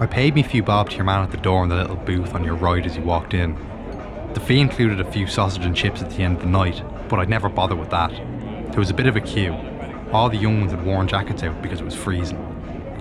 I 0.00 0.06
paid 0.06 0.36
me 0.36 0.42
a 0.42 0.48
few 0.48 0.62
bob 0.62 0.90
to 0.90 0.96
your 0.96 1.04
man 1.04 1.24
at 1.24 1.32
the 1.32 1.36
door 1.36 1.64
in 1.64 1.70
the 1.70 1.74
little 1.74 1.96
booth 1.96 2.32
on 2.32 2.44
your 2.44 2.54
right 2.54 2.86
as 2.86 2.96
you 2.96 3.02
walked 3.02 3.34
in. 3.34 3.56
The 4.32 4.38
fee 4.38 4.60
included 4.60 5.00
a 5.00 5.10
few 5.10 5.26
sausage 5.26 5.64
and 5.64 5.74
chips 5.74 6.00
at 6.00 6.10
the 6.10 6.22
end 6.22 6.36
of 6.36 6.42
the 6.42 6.48
night, 6.48 6.84
but 7.08 7.18
I'd 7.18 7.28
never 7.28 7.48
bother 7.48 7.74
with 7.74 7.90
that. 7.90 8.12
There 8.12 8.78
was 8.78 8.90
a 8.90 8.94
bit 8.94 9.08
of 9.08 9.16
a 9.16 9.20
queue. 9.20 9.56
All 10.12 10.30
the 10.30 10.36
young 10.36 10.60
ones 10.60 10.70
had 10.70 10.86
worn 10.86 11.08
jackets 11.08 11.42
out 11.42 11.60
because 11.62 11.80
it 11.80 11.84
was 11.84 11.96
freezing. 11.96 12.38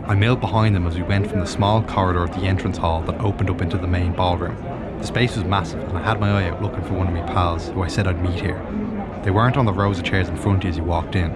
I 0.08 0.16
milled 0.16 0.42
behind 0.42 0.76
them 0.76 0.88
as 0.88 0.96
we 0.96 1.04
went 1.04 1.30
from 1.30 1.40
the 1.40 1.46
small 1.46 1.84
corridor 1.84 2.24
of 2.24 2.34
the 2.34 2.48
entrance 2.48 2.78
hall 2.78 3.04
that 3.04 3.22
opened 3.22 3.52
up 3.52 3.62
into 3.62 3.78
the 3.78 3.86
main 3.86 4.14
ballroom. 4.14 4.56
The 4.98 5.06
space 5.06 5.36
was 5.36 5.46
massive, 5.46 5.84
and 5.84 6.00
I 6.00 6.02
had 6.02 6.20
my 6.20 6.32
eye 6.32 6.50
out 6.50 6.64
looking 6.64 6.84
for 6.84 6.96
one 6.96 7.06
of 7.06 7.14
my 7.14 7.32
pals 7.32 7.68
who 7.68 7.84
I 7.84 7.90
said 7.90 8.08
I'd 8.08 8.24
meet 8.24 8.42
here. 8.42 8.60
They 9.24 9.30
weren't 9.30 9.58
on 9.58 9.66
the 9.66 9.74
rows 9.74 10.00
of 10.00 10.06
chairs 10.06 10.30
in 10.30 10.36
front 10.36 10.66
as 10.66 10.78
you 10.78 10.84
walked 10.84 11.16
in. 11.16 11.32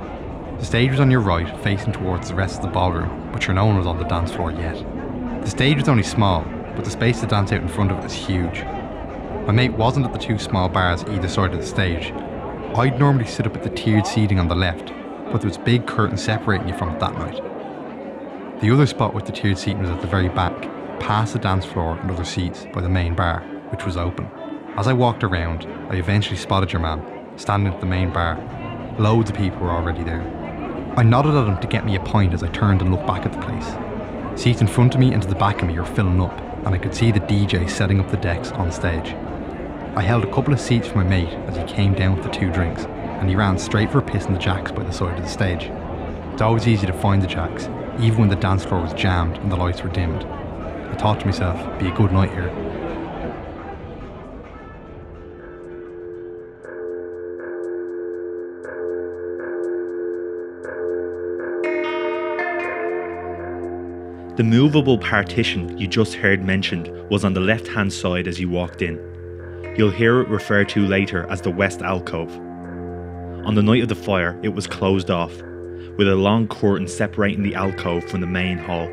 The 0.58 0.66
stage 0.66 0.90
was 0.90 1.00
on 1.00 1.12
your 1.12 1.22
right, 1.22 1.56
facing 1.62 1.94
towards 1.94 2.30
the 2.30 2.36
rest 2.36 2.56
of 2.56 2.62
the 2.64 2.72
ballroom, 2.72 3.30
but 3.32 3.46
your 3.46 3.54
no 3.54 3.66
one 3.66 3.78
was 3.78 3.86
on 3.86 4.00
the 4.00 4.06
dance 4.06 4.32
floor 4.32 4.52
yet. 4.52 4.84
The 5.42 5.50
stage 5.50 5.78
was 5.78 5.90
only 5.90 6.04
small, 6.04 6.44
but 6.76 6.86
the 6.86 6.92
space 6.92 7.20
to 7.20 7.26
dance 7.26 7.52
out 7.52 7.64
in 7.64 7.68
front 7.68 7.92
of 7.92 7.98
it 7.98 8.04
was 8.04 8.14
huge. 8.14 8.64
My 9.48 9.52
mate 9.52 9.74
wasn't 9.74 10.06
at 10.06 10.14
the 10.14 10.20
two 10.20 10.38
small 10.38 10.70
bars 10.70 11.04
either 11.06 11.28
side 11.28 11.52
of 11.52 11.60
the 11.60 11.66
stage. 11.66 12.12
I'd 12.76 13.00
normally 13.00 13.26
sit 13.26 13.48
up 13.48 13.56
at 13.56 13.64
the 13.64 13.70
tiered 13.72 14.06
seating 14.06 14.40
on 14.40 14.48
the 14.48 14.56
left, 14.56 14.94
but 15.32 15.42
there 15.42 15.50
was 15.50 15.58
big 15.58 15.88
curtains 15.88 16.22
separating 16.22 16.70
you 16.70 16.78
from 16.78 16.90
it 16.90 17.00
that 17.00 17.18
night. 17.18 17.42
The 18.62 18.70
other 18.70 18.86
spot 18.86 19.16
with 19.16 19.26
the 19.26 19.32
tiered 19.32 19.58
seating 19.58 19.82
was 19.82 19.90
at 19.90 20.00
the 20.00 20.08
very 20.08 20.30
back, 20.30 20.62
past 21.00 21.34
the 21.34 21.40
dance 21.40 21.66
floor 21.66 21.98
and 21.98 22.12
other 22.12 22.24
seats 22.24 22.68
by 22.72 22.82
the 22.82 22.90
main 22.90 23.16
bar, 23.16 23.42
which 23.70 23.84
was 23.84 23.98
open. 23.98 24.30
As 24.78 24.88
I 24.88 24.94
walked 24.94 25.24
around, 25.24 25.66
I 25.90 25.96
eventually 25.96 26.38
spotted 26.38 26.72
your 26.72 26.84
man, 26.84 27.04
standing 27.38 27.74
at 27.74 27.80
the 27.80 27.88
main 27.88 28.14
bar. 28.14 28.38
Loads 29.00 29.32
of 29.32 29.36
people 29.36 29.62
were 29.62 29.72
already 29.72 30.04
there. 30.04 30.22
I 30.96 31.02
nodded 31.02 31.34
at 31.34 31.48
him 31.48 31.58
to 31.60 31.68
get 31.68 31.84
me 31.84 31.96
a 31.96 32.00
pint 32.00 32.36
as 32.36 32.44
I 32.44 32.48
turned 32.50 32.82
and 32.82 32.92
looked 32.92 33.08
back 33.08 33.26
at 33.26 33.32
the 33.32 33.40
place. 33.40 33.91
Seats 34.36 34.62
in 34.62 34.68
front 34.68 34.96
of 34.96 35.00
me 35.00 35.14
and 35.14 35.22
to 35.22 35.28
the 35.28 35.36
back 35.36 35.62
of 35.62 35.68
me 35.68 35.78
were 35.78 35.86
filling 35.86 36.22
up, 36.22 36.38
and 36.66 36.74
I 36.74 36.78
could 36.78 36.96
see 36.96 37.12
the 37.12 37.20
DJ 37.20 37.70
setting 37.70 38.00
up 38.00 38.10
the 38.10 38.18
decks 38.18 38.52
on 38.52 38.72
stage. 38.72 39.14
I 39.96 40.02
held 40.02 40.24
a 40.24 40.34
couple 40.34 40.54
of 40.54 40.60
seats 40.60 40.88
for 40.88 41.00
my 41.00 41.04
mate 41.04 41.34
as 41.48 41.58
he 41.58 41.64
came 41.64 41.94
down 41.94 42.16
with 42.16 42.24
the 42.24 42.32
two 42.32 42.50
drinks, 42.52 42.86
and 42.86 43.30
he 43.30 43.36
ran 43.36 43.58
straight 43.58 43.92
for 43.92 44.00
a 44.00 44.02
piss 44.02 44.26
in 44.26 44.34
the 44.34 44.40
jacks 44.40 44.72
by 44.72 44.84
the 44.84 44.92
side 44.94 45.18
of 45.18 45.24
the 45.24 45.30
stage. 45.30 45.70
It's 46.32 46.42
always 46.42 46.68
easy 46.68 46.88
to 46.88 46.94
find 46.94 47.22
the 47.22 47.28
jacks, 47.28 47.68
even 48.00 48.20
when 48.20 48.30
the 48.30 48.36
dance 48.38 48.64
floor 48.64 48.82
was 48.82 48.94
jammed 48.94 49.38
and 49.38 49.52
the 49.52 49.58
lights 49.58 49.84
were 49.84 49.90
dimmed. 49.90 50.24
I 50.24 50.96
thought 50.96 51.20
to 51.20 51.26
myself, 51.26 51.78
be 51.78 51.88
a 51.88 51.96
good 51.96 52.14
night 52.14 52.32
here. 52.32 52.71
The 64.38 64.44
movable 64.46 64.98
partition 64.98 65.78
you 65.78 65.88
just 65.88 66.14
heard 66.14 66.42
mentioned 66.42 66.88
was 67.10 67.26
on 67.26 67.34
the 67.34 67.42
left 67.42 67.68
hand 67.68 67.92
side 67.92 68.30
as 68.30 68.40
you 68.40 68.50
walked 68.50 68.82
in. 68.82 68.96
You'll 69.78 69.92
hear 69.92 70.22
it 70.22 70.30
referred 70.30 70.70
to 70.70 70.88
later 70.88 71.30
as 71.30 71.42
the 71.42 71.52
West 71.52 71.82
Alcove. 71.82 72.34
On 73.46 73.56
the 73.56 73.62
night 73.62 73.84
of 73.84 73.90
the 73.90 73.96
fire, 73.96 74.40
it 74.42 74.56
was 74.56 74.68
closed 74.68 75.12
off, 75.12 75.34
with 75.98 76.08
a 76.08 76.16
long 76.16 76.48
curtain 76.48 76.88
separating 76.88 77.44
the 77.44 77.56
alcove 77.56 78.06
from 78.06 78.22
the 78.22 78.28
main 78.28 78.58
hall. 78.58 78.88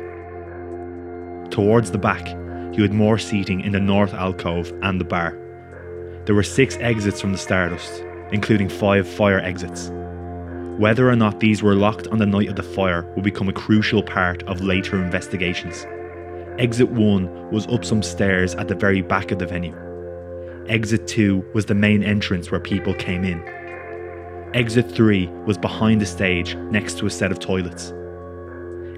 Towards 1.51 1.91
the 1.91 1.97
back, 1.97 2.27
you 2.75 2.81
had 2.81 2.91
more 2.93 3.17
seating 3.17 3.61
in 3.61 3.71
the 3.71 3.79
north 3.79 4.13
alcove 4.13 4.73
and 4.81 4.99
the 4.99 5.05
bar. 5.05 5.37
There 6.25 6.35
were 6.35 6.43
six 6.43 6.75
exits 6.81 7.21
from 7.21 7.31
the 7.31 7.37
Stardust, 7.37 8.03
including 8.33 8.67
five 8.67 9.07
fire 9.07 9.39
exits. 9.39 9.89
Whether 10.79 11.09
or 11.09 11.15
not 11.17 11.41
these 11.41 11.61
were 11.61 11.75
locked 11.75 12.07
on 12.07 12.19
the 12.19 12.25
night 12.25 12.47
of 12.47 12.55
the 12.55 12.63
fire 12.63 13.03
will 13.13 13.21
become 13.21 13.49
a 13.49 13.53
crucial 13.53 14.01
part 14.01 14.43
of 14.43 14.61
later 14.61 14.95
investigations. 14.95 15.85
Exit 16.57 16.89
1 16.89 17.51
was 17.51 17.67
up 17.67 17.83
some 17.83 18.01
stairs 18.01 18.55
at 18.55 18.69
the 18.69 18.75
very 18.75 19.01
back 19.01 19.31
of 19.31 19.39
the 19.39 19.45
venue. 19.45 19.75
Exit 20.69 21.05
2 21.05 21.43
was 21.53 21.65
the 21.65 21.75
main 21.75 22.01
entrance 22.01 22.49
where 22.49 22.61
people 22.61 22.93
came 22.93 23.25
in. 23.25 23.43
Exit 24.53 24.89
3 24.89 25.27
was 25.45 25.57
behind 25.57 25.99
the 25.99 26.05
stage 26.05 26.55
next 26.71 26.97
to 26.99 27.05
a 27.05 27.09
set 27.09 27.33
of 27.33 27.39
toilets. 27.39 27.91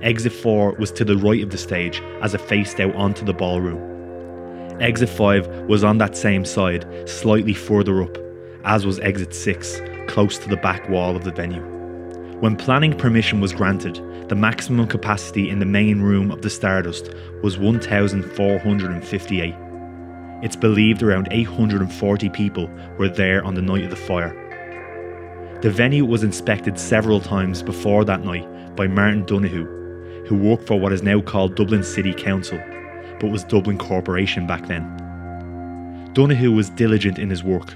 Exit 0.04 0.34
4 0.34 0.74
was 0.74 0.92
to 0.92 1.04
the 1.04 1.18
right 1.18 1.42
of 1.42 1.50
the 1.50 1.58
stage 1.58 2.00
as 2.22 2.36
it 2.36 2.42
faced 2.42 2.80
out 2.80 2.94
onto 2.94 3.26
the 3.26 3.34
ballroom. 3.34 4.80
Exit 4.80 5.10
5 5.10 5.66
was 5.66 5.84
on 5.84 5.98
that 5.98 6.16
same 6.16 6.46
side, 6.46 6.86
slightly 7.10 7.56
further 7.56 8.04
up, 8.04 8.20
as 8.66 8.86
was 8.86 9.00
exit 9.00 9.34
6, 9.34 9.82
close 10.08 10.38
to 10.38 10.48
the 10.48 10.58
back 10.58 10.88
wall 10.88 11.16
of 11.16 11.24
the 11.24 11.32
venue. 11.32 11.71
When 12.42 12.58
planning 12.58 12.98
permission 12.98 13.40
was 13.40 13.54
granted, 13.54 14.02
the 14.28 14.34
maximum 14.34 14.88
capacity 14.88 15.52
in 15.52 15.60
the 15.60 15.66
main 15.68 16.02
room 16.02 16.32
of 16.32 16.42
the 16.42 16.50
Stardust 16.50 17.14
was 17.44 17.60
1,458. 17.60 19.56
It's 20.42 20.56
believed 20.56 21.04
around 21.04 21.28
840 21.30 22.30
people 22.30 22.68
were 22.98 23.10
there 23.10 23.44
on 23.46 23.54
the 23.54 23.62
night 23.62 23.84
of 23.84 23.92
the 23.92 23.96
fire. 23.96 24.34
The 25.62 25.70
venue 25.70 26.04
was 26.04 26.24
inspected 26.24 26.80
several 26.80 27.20
times 27.20 27.62
before 27.62 28.04
that 28.06 28.26
night 28.26 28.76
by 28.76 28.88
Martin 28.88 29.24
Donoghue, 29.26 30.26
who 30.26 30.36
worked 30.36 30.66
for 30.66 30.80
what 30.80 30.94
is 30.94 31.04
now 31.04 31.22
called 31.22 31.54
Dublin 31.54 31.84
City 31.84 32.16
Council, 32.16 32.58
but 33.20 33.30
was 33.30 33.44
Dublin 33.44 33.78
Corporation 33.78 34.48
back 34.48 34.66
then. 34.66 36.10
Donoghue 36.14 36.52
was 36.52 36.72
diligent 36.72 37.20
in 37.20 37.30
his 37.30 37.44
work. 37.44 37.76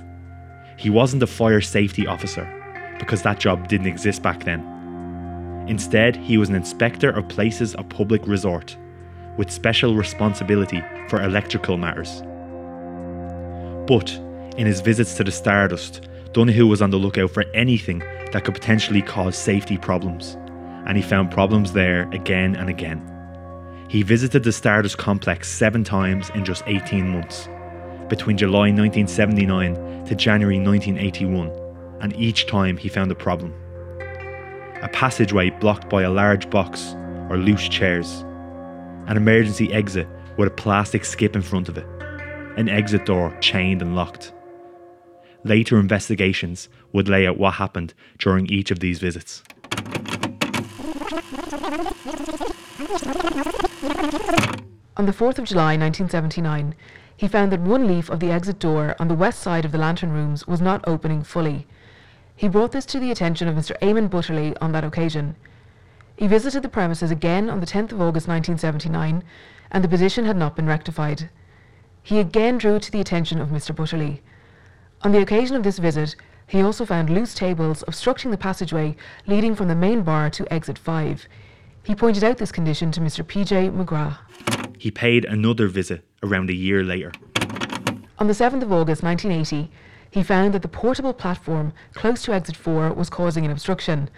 He 0.76 0.90
wasn't 0.90 1.22
a 1.22 1.28
fire 1.28 1.62
safety 1.62 2.08
officer, 2.08 2.65
because 3.00 3.22
that 3.24 3.40
job 3.40 3.68
didn't 3.68 3.88
exist 3.88 4.22
back 4.22 4.44
then. 4.44 4.66
Instead, 5.68 6.16
he 6.16 6.38
was 6.38 6.50
an 6.50 6.56
inspector 6.56 7.10
of 7.10 7.28
places 7.28 7.74
of 7.76 7.90
public 7.90 8.26
resort, 8.28 8.78
with 9.38 9.52
special 9.52 9.96
responsibility 9.96 10.84
for 11.10 11.22
electrical 11.22 11.78
matters. 11.78 12.22
But 13.88 14.12
in 14.58 14.68
his 14.68 14.82
visits 14.82 15.16
to 15.16 15.24
the 15.24 15.32
Stardust, 15.32 16.08
Donoghue 16.34 16.68
was 16.68 16.82
on 16.82 16.90
the 16.90 16.98
lookout 16.98 17.32
for 17.32 17.46
anything 17.54 18.00
that 18.32 18.44
could 18.44 18.54
potentially 18.54 19.02
cause 19.02 19.38
safety 19.38 19.78
problems, 19.78 20.38
and 20.86 20.98
he 20.98 21.04
found 21.04 21.32
problems 21.32 21.74
there 21.74 22.10
again 22.12 22.56
and 22.56 22.70
again. 22.70 23.02
He 23.90 24.04
visited 24.04 24.44
the 24.44 24.52
Stardust 24.52 24.98
complex 24.98 25.50
seven 25.50 25.84
times 25.84 26.30
in 26.36 26.46
just 26.46 26.64
18 26.68 27.08
months, 27.08 27.48
between 28.10 28.38
July 28.38 28.72
1979 28.72 30.06
to 30.06 30.16
January 30.16 30.60
1981, 30.60 31.65
and 32.06 32.16
each 32.18 32.46
time 32.46 32.78
he 32.78 32.88
found 32.88 33.12
a 33.12 33.16
problem. 33.16 33.52
A 34.84 34.90
passageway 34.94 35.50
blocked 35.50 35.90
by 35.90 36.04
a 36.04 36.10
large 36.12 36.48
box 36.52 36.94
or 37.32 37.38
loose 37.40 37.68
chairs, 37.68 38.24
an 39.08 39.18
emergency 39.18 39.74
exit 39.74 40.08
with 40.38 40.48
a 40.48 40.52
plastic 40.52 41.04
skip 41.04 41.36
in 41.36 41.42
front 41.42 41.68
of 41.68 41.80
it, 41.80 41.88
an 42.58 42.70
exit 42.70 43.08
door 43.08 43.36
chained 43.42 43.82
and 43.82 43.96
locked. 43.96 44.34
Later 45.44 45.80
investigations 45.80 46.70
would 46.94 47.10
lay 47.10 47.26
out 47.26 47.40
what 47.40 47.56
happened 47.56 47.96
during 48.20 48.46
each 48.52 48.70
of 48.70 48.82
these 48.82 49.00
visits. 49.00 49.42
On 54.96 55.08
the 55.08 55.12
4th 55.12 55.40
of 55.40 55.46
July 55.46 55.76
1979, 55.76 56.76
he 57.18 57.28
found 57.28 57.52
that 57.52 57.62
one 57.62 57.88
leaf 57.88 58.12
of 58.12 58.20
the 58.20 58.30
exit 58.30 58.60
door 58.60 58.96
on 59.00 59.08
the 59.08 59.16
west 59.16 59.40
side 59.42 59.66
of 59.66 59.72
the 59.72 59.80
lantern 59.80 60.12
rooms 60.12 60.46
was 60.46 60.62
not 60.62 60.84
opening 60.86 61.24
fully. 61.24 61.66
He 62.36 62.50
brought 62.50 62.74
this 62.74 62.86
to 62.88 63.00
the 63.00 63.12
attention 63.12 63.48
of 63.48 63.56
Mr. 63.56 63.80
Eamon 63.80 64.10
Butterley 64.10 64.56
on 64.60 64.74
that 64.74 64.84
occasion. 64.84 65.36
He 66.18 66.28
visited 66.28 66.64
the 66.64 66.70
premises 66.70 67.12
again 67.12 67.50
on 67.50 67.60
the 67.60 67.66
10th 67.66 67.92
of 67.92 68.02
August 68.02 68.28
1979, 68.28 69.24
and 69.72 69.84
the 69.84 69.88
position 69.88 70.26
had 70.26 70.38
not 70.38 70.56
been 70.56 70.68
rectified. 70.68 71.30
He 72.04 72.20
again 72.20 72.58
drew 72.58 72.76
it 72.76 72.84
to 72.84 72.92
the 72.92 73.02
attention 73.02 73.40
of 73.40 73.50
Mr. 73.50 73.74
Butterley. 73.74 74.20
On 75.02 75.12
the 75.12 75.22
occasion 75.22 75.56
of 75.56 75.64
this 75.64 75.80
visit, 75.80 76.16
he 76.48 76.62
also 76.62 76.86
found 76.86 77.10
loose 77.10 77.34
tables 77.34 77.84
obstructing 77.88 78.32
the 78.32 78.38
passageway 78.38 78.96
leading 79.26 79.56
from 79.56 79.68
the 79.68 79.76
main 79.76 80.04
bar 80.04 80.30
to 80.32 80.54
exit 80.54 80.78
5. 80.78 81.28
He 81.84 81.96
pointed 81.96 82.24
out 82.24 82.38
this 82.38 82.52
condition 82.52 82.92
to 82.92 83.00
Mr. 83.00 83.26
P.J. 83.26 83.70
McGrath. 83.70 84.18
He 84.78 84.92
paid 84.92 85.26
another 85.26 85.68
visit 85.68 86.04
around 86.22 86.50
a 86.50 86.54
year 86.54 86.84
later. 86.84 87.12
On 88.18 88.28
the 88.28 88.34
7th 88.34 88.62
of 88.62 88.72
August 88.72 89.04
1980, 89.04 89.72
he 90.16 90.24
found 90.24 90.54
that 90.54 90.62
the 90.62 90.70
portable 90.70 91.14
platform 91.14 91.74
close 91.94 92.24
to 92.24 92.34
exit 92.34 92.56
4 92.56 92.94
was 92.94 93.10
causing 93.10 93.44
an 93.44 93.52
obstruction, 93.52 94.10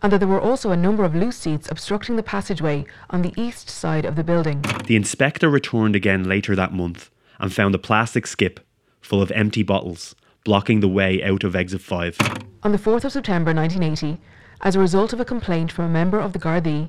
and 0.00 0.10
that 0.10 0.16
there 0.16 0.26
were 0.26 0.40
also 0.40 0.70
a 0.70 0.76
number 0.76 1.04
of 1.04 1.14
loose 1.14 1.36
seats 1.36 1.70
obstructing 1.70 2.16
the 2.16 2.22
passageway 2.22 2.86
on 3.10 3.20
the 3.20 3.34
east 3.36 3.68
side 3.68 4.06
of 4.06 4.16
the 4.16 4.24
building. 4.24 4.64
The 4.86 4.96
inspector 4.96 5.50
returned 5.50 5.94
again 5.94 6.24
later 6.24 6.56
that 6.56 6.72
month 6.72 7.10
and 7.38 7.52
found 7.52 7.74
a 7.74 7.78
plastic 7.78 8.26
skip 8.26 8.58
full 9.02 9.20
of 9.20 9.30
empty 9.32 9.62
bottles 9.62 10.14
blocking 10.44 10.80
the 10.80 10.88
way 10.88 11.22
out 11.22 11.44
of 11.44 11.54
exit 11.54 11.82
5. 11.82 12.16
On 12.62 12.72
the 12.72 12.78
4th 12.78 13.04
of 13.04 13.12
September 13.12 13.52
1980, 13.52 14.18
as 14.62 14.74
a 14.74 14.80
result 14.80 15.12
of 15.12 15.20
a 15.20 15.26
complaint 15.26 15.70
from 15.70 15.84
a 15.84 15.90
member 15.90 16.18
of 16.18 16.32
the 16.32 16.38
Gardaí, 16.38 16.88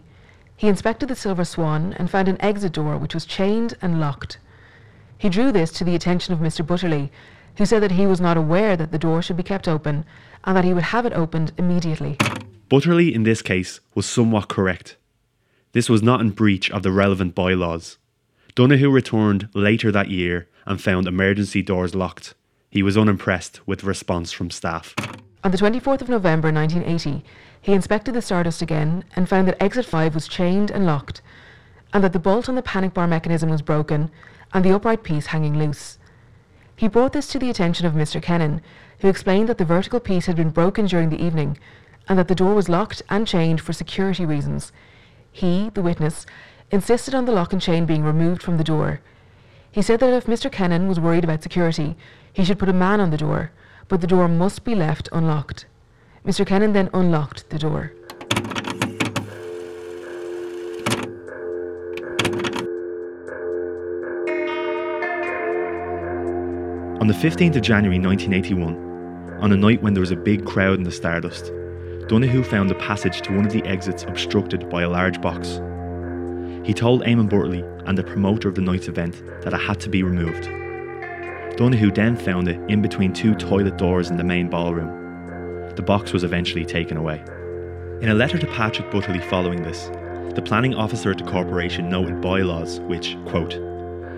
he 0.55 0.69
inspected 0.69 1.09
the 1.09 1.15
Silver 1.17 1.43
Swan 1.43 1.91
and 1.97 2.09
found 2.09 2.29
an 2.29 2.41
exit 2.41 2.71
door 2.71 2.97
which 2.97 3.13
was 3.13 3.25
chained 3.25 3.75
and 3.81 3.99
locked. 3.99 4.37
He 5.17 5.27
drew 5.27 5.51
this 5.51 5.73
to 5.73 5.83
the 5.83 5.95
attention 5.95 6.33
of 6.33 6.39
Mr. 6.39 6.65
Butterley, 6.65 7.09
who 7.57 7.65
said 7.65 7.81
that 7.81 7.91
he 7.91 8.05
was 8.05 8.21
not 8.21 8.37
aware 8.37 8.75
that 8.75 8.91
the 8.91 8.97
door 8.97 9.21
should 9.21 9.37
be 9.37 9.43
kept 9.43 9.67
open 9.67 10.05
and 10.43 10.55
that 10.55 10.63
he 10.63 10.73
would 10.73 10.83
have 10.83 11.05
it 11.05 11.13
opened 11.13 11.51
immediately. 11.57 12.17
Butterley, 12.69 13.13
in 13.13 13.23
this 13.23 13.41
case, 13.41 13.79
was 13.93 14.05
somewhat 14.05 14.49
correct. 14.49 14.97
This 15.71 15.89
was 15.89 16.01
not 16.01 16.21
in 16.21 16.31
breach 16.31 16.71
of 16.71 16.83
the 16.83 16.91
relevant 16.91 17.35
bylaws. 17.35 17.97
Donoghue 18.55 18.89
returned 18.89 19.49
later 19.53 19.91
that 19.91 20.09
year 20.09 20.47
and 20.65 20.81
found 20.81 21.07
emergency 21.07 21.61
doors 21.61 21.93
locked. 21.93 22.33
He 22.69 22.81
was 22.81 22.97
unimpressed 22.97 23.65
with 23.67 23.81
the 23.81 23.87
response 23.87 24.31
from 24.31 24.49
staff. 24.49 24.95
On 25.43 25.51
the 25.51 25.57
24th 25.57 26.01
of 26.01 26.09
November 26.09 26.51
1980, 26.51 27.23
he 27.61 27.73
inspected 27.73 28.15
the 28.15 28.21
Stardust 28.21 28.61
again 28.61 29.03
and 29.15 29.29
found 29.29 29.47
that 29.47 29.61
exit 29.61 29.85
5 29.85 30.15
was 30.15 30.27
chained 30.27 30.71
and 30.71 30.85
locked, 30.85 31.21
and 31.93 32.03
that 32.03 32.13
the 32.13 32.19
bolt 32.19 32.49
on 32.49 32.55
the 32.55 32.61
panic 32.61 32.93
bar 32.93 33.07
mechanism 33.07 33.49
was 33.49 33.61
broken 33.61 34.09
and 34.53 34.65
the 34.65 34.73
upright 34.73 35.03
piece 35.03 35.27
hanging 35.27 35.57
loose. 35.57 35.99
He 36.75 36.87
brought 36.89 37.13
this 37.13 37.27
to 37.27 37.39
the 37.39 37.49
attention 37.49 37.85
of 37.85 37.93
Mr. 37.93 38.21
Kennan, 38.21 38.61
who 38.99 39.07
explained 39.07 39.47
that 39.49 39.57
the 39.57 39.65
vertical 39.65 39.99
piece 39.99 40.25
had 40.25 40.35
been 40.35 40.49
broken 40.49 40.85
during 40.85 41.09
the 41.09 41.23
evening 41.23 41.57
and 42.07 42.19
that 42.19 42.27
the 42.27 42.35
door 42.35 42.53
was 42.53 42.69
locked 42.69 43.01
and 43.09 43.25
chained 43.25 43.61
for 43.61 43.73
security 43.73 44.25
reasons. 44.25 44.71
He, 45.31 45.69
the 45.73 45.81
witness, 45.81 46.25
insisted 46.71 47.15
on 47.15 47.25
the 47.25 47.31
lock 47.31 47.53
and 47.53 47.61
chain 47.61 47.85
being 47.85 48.03
removed 48.03 48.43
from 48.43 48.57
the 48.57 48.63
door. 48.63 49.01
He 49.71 49.81
said 49.81 49.99
that 50.01 50.13
if 50.13 50.25
Mr. 50.25 50.51
Kennan 50.51 50.87
was 50.87 50.99
worried 50.99 51.23
about 51.23 51.43
security, 51.43 51.95
he 52.31 52.43
should 52.43 52.59
put 52.59 52.69
a 52.69 52.73
man 52.73 52.99
on 52.99 53.09
the 53.09 53.17
door, 53.17 53.51
but 53.87 54.01
the 54.01 54.07
door 54.07 54.27
must 54.27 54.63
be 54.63 54.75
left 54.75 55.09
unlocked. 55.11 55.65
Mr. 56.25 56.45
Kennan 56.45 56.73
then 56.73 56.89
unlocked 56.93 57.49
the 57.49 57.59
door. 57.59 57.93
On 67.05 67.09
the 67.09 67.13
15th 67.13 67.55
of 67.55 67.61
January 67.61 67.99
1981, 67.99 69.37
on 69.39 69.51
a 69.51 69.55
night 69.55 69.79
when 69.83 69.93
there 69.93 70.01
was 70.01 70.09
a 70.09 70.15
big 70.15 70.43
crowd 70.43 70.79
in 70.79 70.83
the 70.83 70.91
Stardust, 70.91 71.51
Donoghue 72.07 72.41
found 72.41 72.67
the 72.67 72.73
passage 72.73 73.21
to 73.21 73.35
one 73.35 73.45
of 73.45 73.53
the 73.53 73.63
exits 73.63 74.01
obstructed 74.01 74.67
by 74.71 74.81
a 74.81 74.89
large 74.89 75.21
box. 75.21 75.61
He 76.65 76.73
told 76.73 77.03
Eamon 77.03 77.29
Butterley 77.29 77.61
and 77.87 77.95
the 77.95 78.03
promoter 78.03 78.49
of 78.49 78.55
the 78.55 78.63
night's 78.63 78.87
event 78.87 79.21
that 79.43 79.53
it 79.53 79.61
had 79.61 79.79
to 79.81 79.89
be 79.89 80.01
removed. 80.01 80.45
Donoghue 81.57 81.91
then 81.91 82.17
found 82.17 82.47
it 82.47 82.59
in 82.71 82.81
between 82.81 83.13
two 83.13 83.35
toilet 83.35 83.77
doors 83.77 84.09
in 84.09 84.17
the 84.17 84.23
main 84.23 84.49
ballroom. 84.49 85.75
The 85.75 85.83
box 85.83 86.11
was 86.11 86.23
eventually 86.23 86.65
taken 86.65 86.97
away. 86.97 87.23
In 88.01 88.09
a 88.09 88.15
letter 88.15 88.39
to 88.39 88.47
Patrick 88.47 88.89
Butterley 88.89 89.23
following 89.29 89.61
this, 89.61 89.91
the 90.33 90.41
planning 90.43 90.73
officer 90.73 91.11
at 91.11 91.19
the 91.19 91.23
corporation 91.23 91.87
noted 91.87 92.19
bylaws 92.19 92.79
which, 92.79 93.15
quote, 93.27 93.53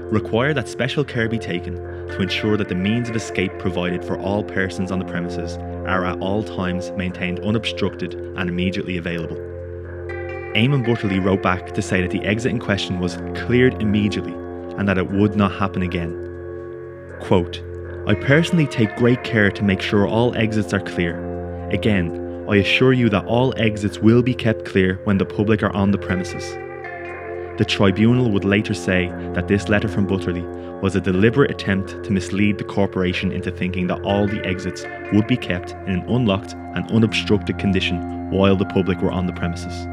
require 0.09 0.53
that 0.53 0.69
special 0.69 1.03
care 1.03 1.27
be 1.27 1.37
taken 1.37 1.96
to 2.09 2.21
ensure 2.21 2.57
that 2.57 2.69
the 2.69 2.75
means 2.75 3.09
of 3.09 3.15
escape 3.15 3.51
provided 3.59 4.03
for 4.03 4.17
all 4.19 4.43
persons 4.43 4.91
on 4.91 4.99
the 4.99 5.05
premises 5.05 5.57
are 5.87 6.05
at 6.05 6.19
all 6.19 6.43
times 6.43 6.91
maintained 6.91 7.39
unobstructed 7.41 8.13
and 8.13 8.49
immediately 8.49 8.97
available. 8.97 9.37
Eamon 10.55 10.85
Butterley 10.85 11.23
wrote 11.23 11.43
back 11.43 11.73
to 11.73 11.81
say 11.81 12.01
that 12.01 12.11
the 12.11 12.25
exit 12.25 12.51
in 12.51 12.59
question 12.59 12.99
was 12.99 13.17
cleared 13.35 13.81
immediately 13.81 14.33
and 14.77 14.87
that 14.87 14.97
it 14.97 15.11
would 15.11 15.35
not 15.35 15.51
happen 15.51 15.81
again. 15.81 16.13
Quote, 17.21 17.61
I 18.07 18.15
personally 18.15 18.67
take 18.67 18.95
great 18.95 19.23
care 19.23 19.51
to 19.51 19.63
make 19.63 19.81
sure 19.81 20.07
all 20.07 20.35
exits 20.35 20.73
are 20.73 20.79
clear. 20.79 21.19
Again, 21.69 22.45
I 22.49 22.55
assure 22.55 22.93
you 22.93 23.09
that 23.09 23.25
all 23.25 23.53
exits 23.57 23.99
will 23.99 24.21
be 24.21 24.33
kept 24.33 24.65
clear 24.65 25.01
when 25.03 25.17
the 25.17 25.25
public 25.25 25.61
are 25.61 25.73
on 25.75 25.91
the 25.91 25.97
premises. 25.97 26.57
The 27.57 27.65
tribunal 27.65 28.29
would 28.29 28.45
later 28.45 28.75
say 28.75 29.07
that 29.33 29.47
this 29.47 29.67
letter 29.67 29.87
from 29.87 30.05
Butterley 30.05 30.45
was 30.81 30.95
a 30.95 31.01
deliberate 31.01 31.49
attempt 31.49 32.03
to 32.03 32.11
mislead 32.11 32.59
the 32.59 32.63
corporation 32.63 33.31
into 33.31 33.49
thinking 33.49 33.87
that 33.87 34.01
all 34.03 34.27
the 34.27 34.45
exits 34.45 34.85
would 35.11 35.25
be 35.25 35.37
kept 35.37 35.71
in 35.71 35.95
an 35.95 36.07
unlocked 36.07 36.53
and 36.53 36.89
unobstructed 36.91 37.57
condition 37.57 38.29
while 38.29 38.55
the 38.55 38.65
public 38.65 39.01
were 39.01 39.11
on 39.11 39.25
the 39.25 39.33
premises. 39.33 39.87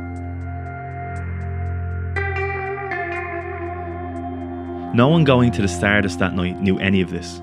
No 4.94 5.08
one 5.08 5.24
going 5.24 5.50
to 5.52 5.62
the 5.62 5.68
Stardust 5.68 6.18
that 6.18 6.34
night 6.34 6.60
knew 6.60 6.78
any 6.78 7.00
of 7.00 7.10
this. 7.10 7.40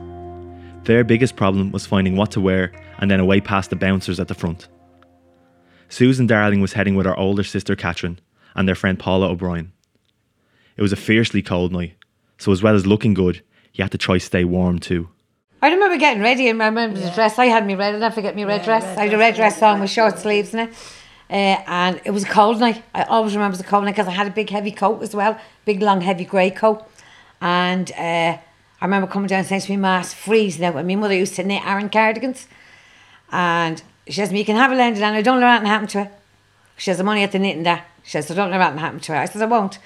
Their 0.83 1.03
biggest 1.03 1.35
problem 1.35 1.71
was 1.71 1.87
finding 1.87 2.15
what 2.15 2.29
to 2.31 2.39
wear 2.39 2.71
and 2.99 3.09
then 3.09 3.19
away 3.19 3.41
past 3.41 3.71
the 3.71 3.75
bouncers 3.75 4.19
at 4.19 4.27
the 4.27 4.35
front. 4.35 4.67
Susan 5.89 6.27
Darling 6.27 6.61
was 6.61 6.73
heading 6.73 6.95
with 6.95 7.07
her 7.07 7.17
older 7.17 7.43
sister 7.43 7.75
Catherine 7.75 8.19
and 8.55 8.67
their 8.67 8.75
friend 8.75 8.99
Paula 8.99 9.29
O'Brien. 9.29 9.73
It 10.81 10.89
was 10.89 10.93
a 10.93 10.95
fiercely 10.95 11.43
cold 11.43 11.71
night, 11.71 11.93
so 12.39 12.51
as 12.51 12.63
well 12.63 12.73
as 12.73 12.87
looking 12.87 13.13
good, 13.13 13.43
you 13.71 13.83
had 13.83 13.91
to 13.91 13.99
try 13.99 14.17
stay 14.17 14.43
warm 14.43 14.79
too. 14.79 15.09
I 15.61 15.71
remember 15.71 15.95
getting 15.95 16.23
ready 16.23 16.49
and 16.49 16.59
I 16.59 16.65
remember 16.65 16.99
the 16.99 17.11
dress. 17.11 17.37
I 17.37 17.45
had 17.45 17.67
me 17.67 17.75
red, 17.75 17.93
I'll 17.93 17.99
never 17.99 18.15
forget 18.15 18.35
me 18.35 18.45
red 18.45 18.63
dress. 18.63 18.83
I 18.97 19.03
had 19.03 19.13
a 19.13 19.17
red 19.19 19.35
dress 19.35 19.61
on 19.61 19.79
with 19.79 19.91
short 19.91 20.17
sleeves 20.17 20.55
in 20.55 20.61
it. 20.61 20.69
Uh, 21.29 21.61
and 21.67 22.01
it 22.03 22.09
was 22.09 22.23
a 22.23 22.27
cold 22.27 22.59
night. 22.59 22.83
I 22.95 23.03
always 23.03 23.35
remember 23.35 23.57
the 23.57 23.61
was 23.61 23.69
cold 23.69 23.83
night 23.83 23.91
because 23.91 24.07
I 24.07 24.11
had 24.13 24.25
a 24.25 24.31
big 24.31 24.49
heavy 24.49 24.71
coat 24.71 25.03
as 25.03 25.15
well, 25.15 25.39
big 25.65 25.83
long 25.83 26.01
heavy 26.01 26.25
grey 26.25 26.49
coat. 26.49 26.83
And 27.41 27.91
uh, 27.91 28.39
I 28.81 28.81
remember 28.81 29.05
coming 29.05 29.27
down 29.27 29.43
saying 29.43 29.61
to 29.61 29.69
me, 29.69 29.77
Ma's 29.77 30.15
freezing 30.15 30.65
out. 30.65 30.75
And 30.77 30.87
my 30.87 30.95
mother 30.95 31.13
used 31.13 31.35
to 31.35 31.43
knit 31.43 31.63
Aran 31.63 31.89
cardigans. 31.89 32.47
And 33.31 33.83
she 34.07 34.13
says 34.13 34.29
to 34.29 34.33
me, 34.33 34.39
you 34.39 34.45
can 34.45 34.55
have 34.55 34.71
a 34.71 34.75
London 34.75 35.03
and 35.03 35.15
I 35.15 35.21
don't 35.21 35.39
let 35.39 35.47
anything 35.47 35.67
happened 35.67 35.91
to 35.91 36.05
her. 36.05 36.11
She 36.75 36.89
has 36.89 36.97
the 36.97 37.03
money 37.03 37.21
at 37.21 37.33
the 37.33 37.37
knitting 37.37 37.61
there. 37.61 37.85
She 38.01 38.13
says, 38.13 38.31
I 38.31 38.33
don't 38.33 38.49
know 38.49 38.57
what 38.57 38.79
happened 38.79 39.03
to 39.03 39.11
her. 39.11 39.19
I 39.19 39.25
says, 39.25 39.43
I 39.43 39.45
won't. 39.45 39.77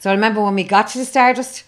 So 0.00 0.08
I 0.10 0.14
remember 0.14 0.42
when 0.42 0.54
we 0.54 0.64
got 0.64 0.88
to 0.88 0.98
the 0.98 1.04
Stardust, 1.04 1.64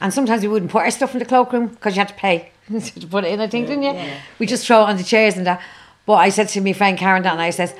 and 0.00 0.12
sometimes 0.12 0.42
we 0.42 0.48
wouldn't 0.48 0.70
put 0.70 0.82
our 0.82 0.90
stuff 0.90 1.14
in 1.14 1.18
the 1.18 1.24
cloakroom 1.24 1.68
because 1.68 1.96
you 1.96 2.00
had 2.00 2.08
to 2.08 2.14
pay 2.14 2.50
to 2.68 3.06
put 3.06 3.24
it 3.24 3.32
in, 3.32 3.40
I 3.40 3.46
think, 3.46 3.68
didn't 3.68 3.84
you? 3.84 3.98
We 4.38 4.46
just 4.46 4.66
throw 4.66 4.82
it 4.82 4.90
on 4.90 4.98
the 4.98 5.02
chairs 5.02 5.36
and 5.36 5.46
that. 5.46 5.62
But 6.04 6.14
I 6.14 6.28
said 6.28 6.48
to 6.50 6.60
my 6.60 6.74
friend 6.74 6.98
Karen 6.98 7.22
that 7.22 7.36
night, 7.38 7.46
I 7.46 7.50
says, 7.50 7.74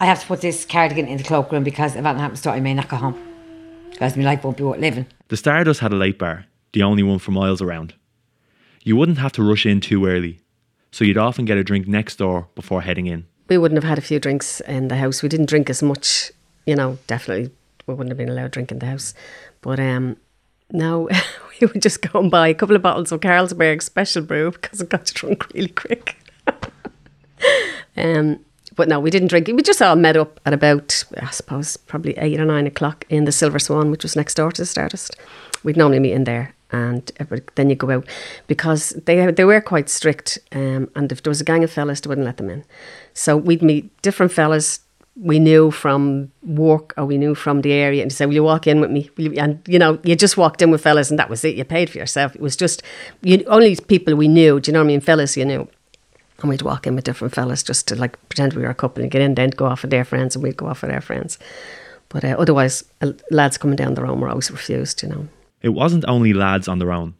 I 0.00 0.06
have 0.06 0.20
to 0.20 0.26
put 0.26 0.40
this 0.40 0.64
cardigan 0.64 1.06
in 1.06 1.18
the 1.18 1.24
cloakroom 1.24 1.62
because 1.62 1.94
if 1.94 2.04
anything 2.04 2.18
happens 2.20 2.40
to 2.42 2.50
it, 2.50 2.52
I 2.52 2.60
may 2.60 2.74
not 2.74 2.88
go 2.88 2.96
home. 2.96 3.16
Because 3.90 4.16
my 4.16 4.24
life 4.24 4.42
won't 4.42 4.56
be 4.56 4.64
worth 4.64 4.80
living. 4.80 5.06
The 5.28 5.36
Stardust 5.36 5.80
had 5.80 5.92
a 5.92 5.96
late 5.96 6.18
bar, 6.18 6.46
the 6.72 6.82
only 6.82 7.04
one 7.04 7.20
for 7.20 7.30
miles 7.30 7.62
around. 7.62 7.94
You 8.82 8.96
wouldn't 8.96 9.18
have 9.18 9.32
to 9.32 9.42
rush 9.44 9.66
in 9.66 9.80
too 9.80 10.06
early, 10.06 10.40
so 10.90 11.04
you'd 11.04 11.16
often 11.16 11.44
get 11.44 11.58
a 11.58 11.64
drink 11.64 11.86
next 11.86 12.16
door 12.16 12.48
before 12.56 12.82
heading 12.82 13.06
in. 13.06 13.26
We 13.48 13.58
wouldn't 13.58 13.80
have 13.80 13.88
had 13.88 13.98
a 13.98 14.06
few 14.06 14.18
drinks 14.18 14.60
in 14.62 14.88
the 14.88 14.96
house. 14.96 15.22
We 15.22 15.28
didn't 15.28 15.48
drink 15.48 15.70
as 15.70 15.82
much, 15.82 16.32
you 16.66 16.74
know, 16.74 16.98
definitely 17.06 17.52
we 17.88 17.94
wouldn't 17.94 18.10
have 18.10 18.18
been 18.18 18.28
allowed 18.28 18.52
drink 18.52 18.70
in 18.70 18.78
the 18.78 18.86
house. 18.86 19.14
But 19.62 19.80
um, 19.80 20.16
no, 20.70 21.08
we 21.60 21.66
would 21.66 21.82
just 21.82 22.02
go 22.02 22.20
and 22.20 22.30
buy 22.30 22.48
a 22.48 22.54
couple 22.54 22.76
of 22.76 22.82
bottles 22.82 23.10
of 23.10 23.20
Carlsberg 23.20 23.82
special 23.82 24.22
brew 24.22 24.52
because 24.52 24.80
it 24.80 24.88
got 24.88 25.06
drunk 25.06 25.52
really 25.54 25.68
quick. 25.68 26.16
um, 27.96 28.44
but 28.76 28.88
no, 28.88 29.00
we 29.00 29.10
didn't 29.10 29.28
drink. 29.28 29.48
We 29.48 29.62
just 29.62 29.82
all 29.82 29.96
met 29.96 30.16
up 30.16 30.38
at 30.46 30.52
about, 30.52 31.02
I 31.20 31.30
suppose, 31.30 31.76
probably 31.76 32.16
eight 32.18 32.38
or 32.38 32.44
nine 32.44 32.66
o'clock 32.66 33.04
in 33.08 33.24
the 33.24 33.32
Silver 33.32 33.58
Swan, 33.58 33.90
which 33.90 34.04
was 34.04 34.14
next 34.14 34.34
door 34.34 34.52
to 34.52 34.62
the 34.62 34.66
Stardust. 34.66 35.16
We'd 35.64 35.76
normally 35.76 35.98
meet 35.98 36.12
in 36.12 36.22
there, 36.22 36.54
and 36.70 37.10
then 37.56 37.70
you 37.70 37.74
go 37.74 37.90
out 37.90 38.06
because 38.46 38.90
they 38.90 39.32
they 39.32 39.44
were 39.44 39.60
quite 39.60 39.88
strict. 39.88 40.38
Um, 40.52 40.88
and 40.94 41.10
if 41.10 41.24
there 41.24 41.30
was 41.32 41.40
a 41.40 41.44
gang 41.44 41.64
of 41.64 41.72
fellas, 41.72 42.00
they 42.00 42.08
wouldn't 42.08 42.26
let 42.26 42.36
them 42.36 42.50
in. 42.50 42.64
So 43.14 43.36
we'd 43.36 43.62
meet 43.62 44.00
different 44.00 44.30
fellas 44.30 44.78
we 45.20 45.38
knew 45.40 45.70
from 45.70 46.30
work 46.42 46.94
or 46.96 47.04
we 47.04 47.18
knew 47.18 47.34
from 47.34 47.62
the 47.62 47.72
area 47.72 48.02
and 48.02 48.10
you 48.10 48.14
say, 48.14 48.26
Will 48.26 48.34
you 48.34 48.44
walk 48.44 48.66
in 48.66 48.80
with 48.80 48.90
me? 48.90 49.10
And 49.36 49.60
you 49.66 49.78
know, 49.78 49.98
you 50.04 50.14
just 50.14 50.36
walked 50.36 50.62
in 50.62 50.70
with 50.70 50.80
fellas 50.80 51.10
and 51.10 51.18
that 51.18 51.28
was 51.28 51.44
it. 51.44 51.56
You 51.56 51.64
paid 51.64 51.90
for 51.90 51.98
yourself. 51.98 52.34
It 52.36 52.40
was 52.40 52.56
just 52.56 52.82
you 53.22 53.44
only 53.48 53.76
people 53.76 54.14
we 54.14 54.28
knew, 54.28 54.60
do 54.60 54.70
you 54.70 54.72
know 54.72 54.80
what 54.80 54.84
I 54.84 54.88
mean? 54.88 55.00
Fellas 55.00 55.36
you 55.36 55.44
knew. 55.44 55.68
And 56.40 56.48
we'd 56.48 56.62
walk 56.62 56.86
in 56.86 56.94
with 56.94 57.02
different 57.02 57.34
fellas 57.34 57.64
just 57.64 57.88
to 57.88 57.96
like 57.96 58.16
pretend 58.28 58.52
we 58.52 58.62
were 58.62 58.70
a 58.70 58.74
couple 58.74 59.02
and 59.02 59.10
get 59.10 59.22
in, 59.22 59.34
then 59.34 59.50
go 59.50 59.66
off 59.66 59.82
with 59.82 59.90
their 59.90 60.04
friends 60.04 60.36
and 60.36 60.42
we'd 60.42 60.56
go 60.56 60.68
off 60.68 60.82
with 60.82 60.92
our 60.92 61.00
friends. 61.00 61.36
But 62.10 62.24
uh, 62.24 62.36
otherwise, 62.38 62.84
uh, 63.02 63.12
lads 63.30 63.58
coming 63.58 63.76
down 63.76 63.94
their 63.94 64.06
own 64.06 64.20
were 64.20 64.28
always 64.28 64.50
refused, 64.50 65.02
you 65.02 65.08
know. 65.08 65.28
It 65.62 65.70
wasn't 65.70 66.04
only 66.06 66.32
lads 66.32 66.68
on 66.68 66.78
their 66.78 66.92
own. 66.92 67.14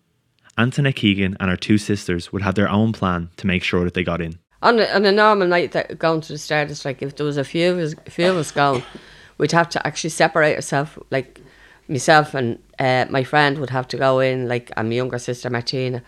Antoinette 0.56 0.96
Keegan 0.96 1.36
and 1.40 1.50
her 1.50 1.56
two 1.56 1.78
sisters 1.78 2.32
would 2.32 2.42
have 2.42 2.54
their 2.54 2.70
own 2.70 2.92
plan 2.92 3.30
to 3.36 3.46
make 3.46 3.64
sure 3.64 3.84
that 3.84 3.94
they 3.94 4.04
got 4.04 4.20
in 4.20 4.38
on 4.62 4.78
a, 4.78 4.86
on 4.86 5.04
a 5.04 5.12
normal 5.12 5.46
night 5.46 5.72
that 5.72 5.98
going 5.98 6.20
to 6.22 6.32
the 6.32 6.38
Stardust, 6.38 6.84
like 6.84 7.02
if 7.02 7.16
there 7.16 7.26
was 7.26 7.36
a 7.36 7.44
few 7.44 7.72
of 7.72 7.78
us, 7.78 7.94
few 8.08 8.30
of 8.30 8.36
us 8.36 8.50
going, 8.50 8.82
we'd 9.38 9.52
have 9.52 9.68
to 9.70 9.86
actually 9.86 10.10
separate 10.10 10.56
ourselves. 10.56 10.90
Like 11.10 11.40
myself 11.88 12.34
and 12.34 12.58
uh, 12.78 13.06
my 13.10 13.24
friend 13.24 13.58
would 13.58 13.70
have 13.70 13.88
to 13.88 13.96
go 13.96 14.20
in, 14.20 14.48
like 14.48 14.70
and 14.76 14.88
my 14.88 14.94
younger 14.96 15.18
sister 15.18 15.48
Martina, 15.48 16.02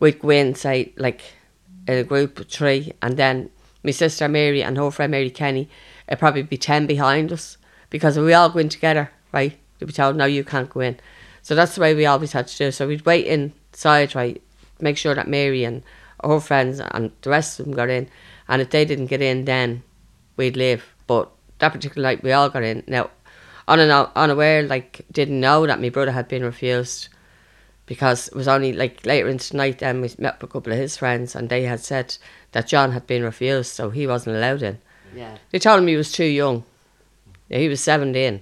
we'd 0.00 0.18
go 0.18 0.30
in 0.30 0.54
say 0.54 0.92
like 0.96 1.22
in 1.86 1.98
a 1.98 2.04
group 2.04 2.40
of 2.40 2.48
three, 2.48 2.92
and 3.02 3.16
then 3.16 3.50
my 3.82 3.92
sister 3.92 4.28
Mary 4.28 4.62
and 4.62 4.76
her 4.76 4.90
friend 4.90 5.10
Mary 5.10 5.30
Kenny, 5.30 5.68
it'd 6.08 6.18
probably 6.18 6.42
be 6.42 6.56
ten 6.56 6.86
behind 6.86 7.32
us 7.32 7.56
because 7.90 8.18
we 8.18 8.34
all 8.34 8.50
go 8.50 8.58
in 8.58 8.68
together, 8.68 9.10
right? 9.32 9.56
They'd 9.78 9.86
be 9.86 9.92
told 9.92 10.16
no, 10.16 10.24
you 10.24 10.44
can't 10.44 10.70
go 10.70 10.80
in. 10.80 10.98
So 11.42 11.54
that's 11.54 11.74
the 11.74 11.80
way 11.80 11.94
we 11.94 12.06
always 12.06 12.32
had 12.32 12.48
to 12.48 12.58
do. 12.58 12.70
So 12.70 12.86
we'd 12.86 13.04
wait 13.04 13.26
inside, 13.26 14.14
right? 14.14 14.40
Make 14.80 14.96
sure 14.96 15.14
that 15.14 15.28
Mary 15.28 15.64
and 15.64 15.82
her 16.24 16.40
friends 16.40 16.80
and 16.80 17.12
the 17.22 17.30
rest 17.30 17.58
of 17.58 17.66
them 17.66 17.74
got 17.74 17.90
in. 17.90 18.08
And 18.48 18.60
if 18.62 18.70
they 18.70 18.84
didn't 18.84 19.06
get 19.06 19.22
in, 19.22 19.44
then 19.44 19.82
we'd 20.36 20.56
leave. 20.56 20.84
But 21.06 21.30
that 21.58 21.72
particular 21.72 22.08
night, 22.08 22.22
we 22.22 22.32
all 22.32 22.48
got 22.48 22.62
in. 22.62 22.82
Now, 22.86 23.10
on 23.68 23.80
and 23.80 23.92
unaware, 24.16 24.62
like, 24.62 25.04
didn't 25.10 25.40
know 25.40 25.66
that 25.66 25.80
my 25.80 25.88
brother 25.88 26.12
had 26.12 26.28
been 26.28 26.44
refused 26.44 27.08
because 27.86 28.28
it 28.28 28.34
was 28.34 28.48
only 28.48 28.72
like 28.72 29.04
later 29.04 29.28
into 29.28 29.50
the 29.50 29.56
night 29.56 29.80
then 29.80 30.00
we 30.00 30.10
met 30.18 30.40
with 30.40 30.50
a 30.50 30.52
couple 30.52 30.72
of 30.72 30.78
his 30.78 30.96
friends 30.96 31.34
and 31.34 31.48
they 31.48 31.64
had 31.64 31.80
said 31.80 32.16
that 32.52 32.68
John 32.68 32.92
had 32.92 33.06
been 33.06 33.22
refused, 33.22 33.72
so 33.72 33.90
he 33.90 34.06
wasn't 34.06 34.36
allowed 34.36 34.62
in. 34.62 34.78
Yeah. 35.14 35.38
They 35.50 35.58
told 35.58 35.80
him 35.80 35.86
he 35.86 35.96
was 35.96 36.12
too 36.12 36.24
young. 36.24 36.64
Yeah, 37.48 37.58
he 37.58 37.68
was 37.68 37.80
17, 37.80 38.40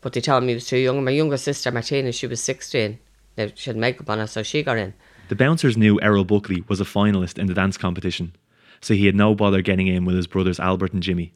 but 0.00 0.12
they 0.12 0.20
told 0.20 0.42
him 0.42 0.48
he 0.48 0.54
was 0.54 0.66
too 0.66 0.78
young. 0.78 0.96
And 0.96 1.04
my 1.04 1.10
younger 1.10 1.36
sister, 1.36 1.70
Martina, 1.70 2.12
she 2.12 2.26
was 2.26 2.42
16. 2.42 2.98
Now, 3.38 3.48
she 3.54 3.70
had 3.70 3.76
makeup 3.76 4.10
on 4.10 4.18
her, 4.18 4.26
so 4.26 4.42
she 4.42 4.62
got 4.62 4.78
in. 4.78 4.94
The 5.28 5.34
bouncers 5.34 5.76
knew 5.76 6.00
Errol 6.00 6.24
Buckley 6.24 6.62
was 6.68 6.80
a 6.80 6.84
finalist 6.84 7.36
in 7.38 7.46
the 7.46 7.54
dance 7.54 7.76
competition, 7.76 8.36
so 8.80 8.94
he 8.94 9.06
had 9.06 9.16
no 9.16 9.34
bother 9.34 9.60
getting 9.60 9.88
in 9.88 10.04
with 10.04 10.14
his 10.14 10.28
brothers 10.28 10.60
Albert 10.60 10.92
and 10.92 11.02
Jimmy. 11.02 11.32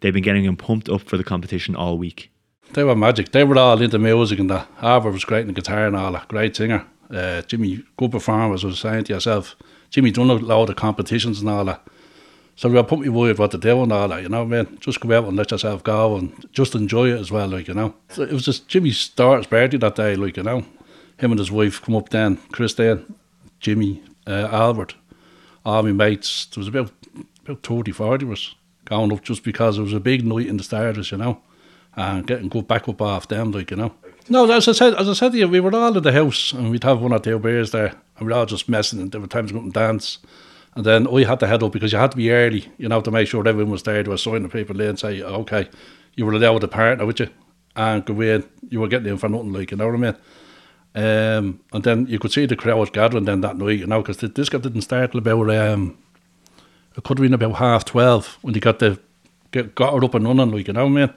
They'd 0.00 0.12
been 0.12 0.22
getting 0.22 0.44
him 0.44 0.56
pumped 0.56 0.88
up 0.88 1.02
for 1.02 1.18
the 1.18 1.24
competition 1.24 1.76
all 1.76 1.98
week. 1.98 2.30
They 2.72 2.84
were 2.84 2.96
magic. 2.96 3.32
They 3.32 3.44
were 3.44 3.58
all 3.58 3.80
into 3.80 3.98
music 3.98 4.38
and 4.38 4.48
that. 4.48 4.66
Albert 4.80 5.12
was 5.12 5.26
great 5.26 5.42
in 5.42 5.48
the 5.48 5.52
guitar 5.52 5.86
and 5.86 5.94
all 5.94 6.12
that. 6.12 6.28
Great 6.28 6.56
singer. 6.56 6.86
Uh, 7.10 7.42
Jimmy, 7.42 7.84
good 7.98 8.10
performer, 8.10 8.54
as 8.54 8.64
I 8.64 8.68
was 8.68 8.80
saying 8.80 9.04
to 9.04 9.12
yourself. 9.12 9.56
Jimmy 9.90 10.10
done 10.10 10.30
a 10.30 10.34
lot 10.34 10.70
of 10.70 10.76
competitions 10.76 11.40
and 11.40 11.50
all 11.50 11.66
that. 11.66 11.86
So 12.56 12.70
we 12.70 12.76
were 12.76 12.82
put 12.82 13.00
me 13.00 13.10
with 13.10 13.38
what 13.38 13.50
to 13.50 13.58
do 13.58 13.82
and 13.82 13.92
all 13.92 14.08
that, 14.08 14.22
you 14.22 14.28
know, 14.30 14.46
man. 14.46 14.78
Just 14.80 15.00
go 15.00 15.16
out 15.16 15.28
and 15.28 15.36
let 15.36 15.50
yourself 15.50 15.84
go 15.84 16.16
and 16.16 16.48
just 16.52 16.74
enjoy 16.74 17.10
it 17.10 17.20
as 17.20 17.30
well, 17.30 17.48
like, 17.48 17.68
you 17.68 17.74
know. 17.74 17.94
So 18.08 18.22
it 18.22 18.32
was 18.32 18.44
just 18.44 18.68
Jimmy's 18.68 19.08
daughter's 19.10 19.46
birthday 19.46 19.76
that 19.76 19.96
day, 19.96 20.16
like, 20.16 20.38
you 20.38 20.42
know 20.42 20.64
him 21.22 21.30
and 21.30 21.38
his 21.38 21.52
wife 21.52 21.80
come 21.80 21.96
up 21.96 22.08
then, 22.08 22.36
Chris 22.50 22.74
then, 22.74 23.14
Jimmy, 23.60 24.02
uh, 24.26 24.48
Albert, 24.50 24.96
all 25.64 25.82
my 25.82 25.92
mates. 25.92 26.46
There 26.46 26.60
was 26.60 26.68
about 26.68 26.90
about 27.44 27.62
30, 27.62 27.92
40 27.92 28.24
of 28.26 28.32
us 28.32 28.54
going 28.84 29.12
up 29.12 29.22
just 29.22 29.44
because 29.44 29.78
it 29.78 29.82
was 29.82 29.92
a 29.92 30.00
big 30.00 30.24
night 30.24 30.46
in 30.46 30.56
the 30.56 30.62
Stardust, 30.62 31.12
you 31.12 31.18
know, 31.18 31.40
and 31.96 32.26
getting 32.26 32.48
good 32.48 32.66
back 32.68 32.88
up 32.88 33.00
off 33.00 33.28
them, 33.28 33.52
like, 33.52 33.70
you 33.70 33.76
know. 33.76 33.94
No, 34.28 34.50
as 34.50 34.68
I 34.68 34.72
said, 34.72 34.94
as 34.94 35.08
I 35.08 35.12
said 35.14 35.32
to 35.32 35.38
you, 35.38 35.48
we 35.48 35.60
were 35.60 35.74
all 35.74 35.96
in 35.96 36.02
the 36.02 36.12
house 36.12 36.52
and 36.52 36.70
we'd 36.70 36.84
have 36.84 37.00
one 37.00 37.12
or 37.12 37.18
two 37.18 37.38
beers 37.38 37.72
there 37.72 37.94
and 38.16 38.26
we'd 38.26 38.34
all 38.34 38.46
just 38.46 38.68
messing 38.68 39.00
and 39.00 39.10
there 39.10 39.20
were 39.20 39.26
times 39.26 39.52
we 39.52 39.58
and 39.58 39.72
dance. 39.72 40.18
And 40.74 40.86
then 40.86 41.06
I 41.06 41.24
had 41.24 41.40
to 41.40 41.46
head 41.46 41.62
up 41.62 41.72
because 41.72 41.92
you 41.92 41.98
had 41.98 42.12
to 42.12 42.16
be 42.16 42.30
early, 42.30 42.66
you 42.78 42.88
know, 42.88 43.00
to 43.00 43.10
make 43.10 43.28
sure 43.28 43.46
everyone 43.46 43.72
was 43.72 43.82
there 43.82 44.02
to 44.02 44.12
assign 44.12 44.42
the 44.42 44.48
people 44.48 44.80
in 44.80 44.90
and 44.90 44.98
say, 44.98 45.20
okay, 45.22 45.68
you 46.14 46.24
were 46.24 46.32
allowed 46.32 46.64
a 46.64 46.68
partner, 46.68 47.04
would 47.04 47.20
you? 47.20 47.28
And 47.74 48.04
go 48.04 48.20
in, 48.20 48.44
you 48.70 48.80
were 48.80 48.88
getting 48.88 49.08
in 49.08 49.18
for 49.18 49.28
nothing, 49.28 49.52
like, 49.52 49.70
you 49.70 49.76
know 49.76 49.86
what 49.86 49.94
I 49.94 49.98
mean? 49.98 50.16
Um, 50.94 51.60
and 51.72 51.84
then 51.84 52.06
you 52.06 52.18
could 52.18 52.32
see 52.32 52.44
the 52.44 52.56
crowd 52.56 52.78
was 52.78 52.90
gathering 52.90 53.24
then 53.24 53.40
that 53.40 53.56
night, 53.56 53.78
you 53.78 53.86
know, 53.86 54.02
because 54.02 54.18
the 54.18 54.28
disco 54.28 54.58
didn't 54.58 54.82
start 54.82 55.12
till 55.12 55.18
about, 55.18 55.50
um, 55.50 55.96
it 56.96 57.02
could 57.04 57.18
have 57.18 57.22
been 57.22 57.34
about 57.34 57.56
half 57.56 57.84
12 57.86 58.38
when 58.42 58.52
they 58.52 58.60
got 58.60 58.78
the, 58.78 58.98
get, 59.52 59.74
got 59.74 59.96
it 59.96 60.04
up 60.04 60.14
and 60.14 60.26
running, 60.26 60.50
like, 60.50 60.66
you 60.66 60.74
know 60.74 60.88
mean? 60.88 61.12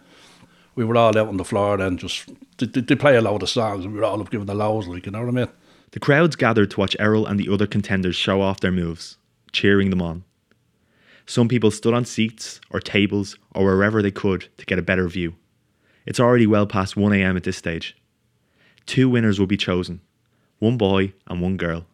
We 0.75 0.85
were 0.85 0.97
all 0.97 1.17
out 1.17 1.27
on 1.27 1.38
the 1.38 1.45
floor 1.45 1.77
then, 1.77 1.97
just, 1.97 2.29
they, 2.57 2.67
they 2.67 2.95
play 2.95 3.17
a 3.17 3.21
load 3.21 3.43
of 3.43 3.49
songs 3.49 3.83
and 3.83 3.93
we 3.93 3.99
were 3.99 4.05
all 4.05 4.21
up 4.21 4.29
giving 4.29 4.47
the 4.47 4.55
lows, 4.55 4.88
like, 4.88 5.05
you 5.05 5.11
know 5.11 5.19
what 5.19 5.29
I 5.29 5.31
mean? 5.31 5.49
The 5.91 5.99
crowds 5.99 6.35
gathered 6.35 6.71
to 6.71 6.79
watch 6.79 6.95
Errol 6.99 7.25
and 7.25 7.39
the 7.39 7.51
other 7.53 7.67
contenders 7.67 8.15
show 8.15 8.41
off 8.41 8.61
their 8.61 8.71
moves, 8.71 9.17
cheering 9.51 9.89
them 9.89 10.01
on. 10.01 10.23
Some 11.25 11.47
people 11.47 11.71
stood 11.71 11.93
on 11.93 12.05
seats 12.05 12.61
or 12.69 12.79
tables 12.79 13.38
or 13.53 13.65
wherever 13.65 14.01
they 14.01 14.11
could 14.11 14.47
to 14.57 14.65
get 14.65 14.79
a 14.79 14.83
better 14.83 15.07
view. 15.07 15.35
It's 16.05 16.19
already 16.19 16.45
well 16.47 16.67
past 16.67 16.95
1am 16.95 17.35
at 17.35 17.43
this 17.43 17.57
stage. 17.57 17.95
Two 18.85 19.09
winners 19.09 19.39
will 19.39 19.47
be 19.47 19.57
chosen 19.57 20.01
one 20.59 20.77
boy 20.77 21.13
and 21.27 21.41
one 21.41 21.57
girl. 21.57 21.85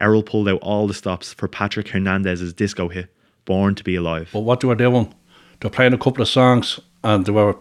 Errol 0.00 0.22
pulled 0.22 0.48
out 0.48 0.60
all 0.62 0.86
the 0.86 0.94
stops 0.94 1.32
for 1.32 1.46
Patrick 1.46 1.88
Hernandez's 1.88 2.52
disco 2.52 2.88
hit, 2.88 3.08
Born 3.44 3.74
to 3.74 3.84
Be 3.84 3.96
Alive. 3.96 4.30
But 4.32 4.40
what 4.40 4.60
they 4.60 4.68
were 4.68 4.74
doing, 4.74 5.14
they 5.60 5.66
were 5.66 5.70
playing 5.70 5.92
a 5.92 5.98
couple 5.98 6.22
of 6.22 6.28
songs 6.28 6.80
and 7.04 7.26
they 7.26 7.32
were 7.32 7.56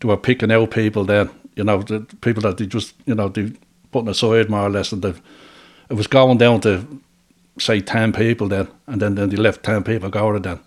they 0.00 0.08
were 0.08 0.16
picking 0.16 0.52
out 0.52 0.70
people 0.70 1.04
then, 1.04 1.30
you 1.54 1.64
know, 1.64 1.82
the 1.82 2.00
people 2.20 2.42
that 2.42 2.58
they 2.58 2.66
just, 2.66 2.94
you 3.06 3.14
know, 3.14 3.28
they 3.28 3.52
putting 3.90 4.08
aside 4.08 4.50
more 4.50 4.66
or 4.66 4.70
less 4.70 4.92
and 4.92 5.02
they, 5.02 5.14
it 5.90 5.94
was 5.94 6.06
going 6.06 6.38
down 6.38 6.60
to 6.60 6.86
say 7.58 7.80
10 7.80 8.12
people 8.12 8.48
then 8.48 8.68
and 8.86 9.00
then, 9.00 9.14
then 9.14 9.30
they 9.30 9.36
left 9.36 9.62
10 9.62 9.82
people 9.84 10.10
going 10.10 10.42
then 10.42 10.60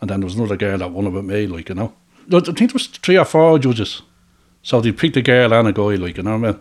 and 0.00 0.10
then 0.10 0.20
there 0.20 0.26
was 0.26 0.34
another 0.36 0.56
girl 0.56 0.76
that 0.76 0.90
won 0.90 1.06
about 1.06 1.24
me 1.24 1.46
like 1.46 1.70
you 1.70 1.74
know 1.74 1.94
I 2.30 2.40
think 2.40 2.58
there 2.58 2.68
was 2.74 2.86
three 2.86 3.16
or 3.16 3.24
four 3.24 3.58
judges 3.58 4.02
so 4.64 4.80
they 4.80 4.92
picked 4.92 5.16
a 5.18 5.22
girl 5.22 5.52
and 5.52 5.68
a 5.68 5.72
guy 5.72 5.94
like 5.96 6.16
you 6.16 6.22
know 6.22 6.38
what 6.38 6.48
I 6.48 6.52
mean? 6.52 6.60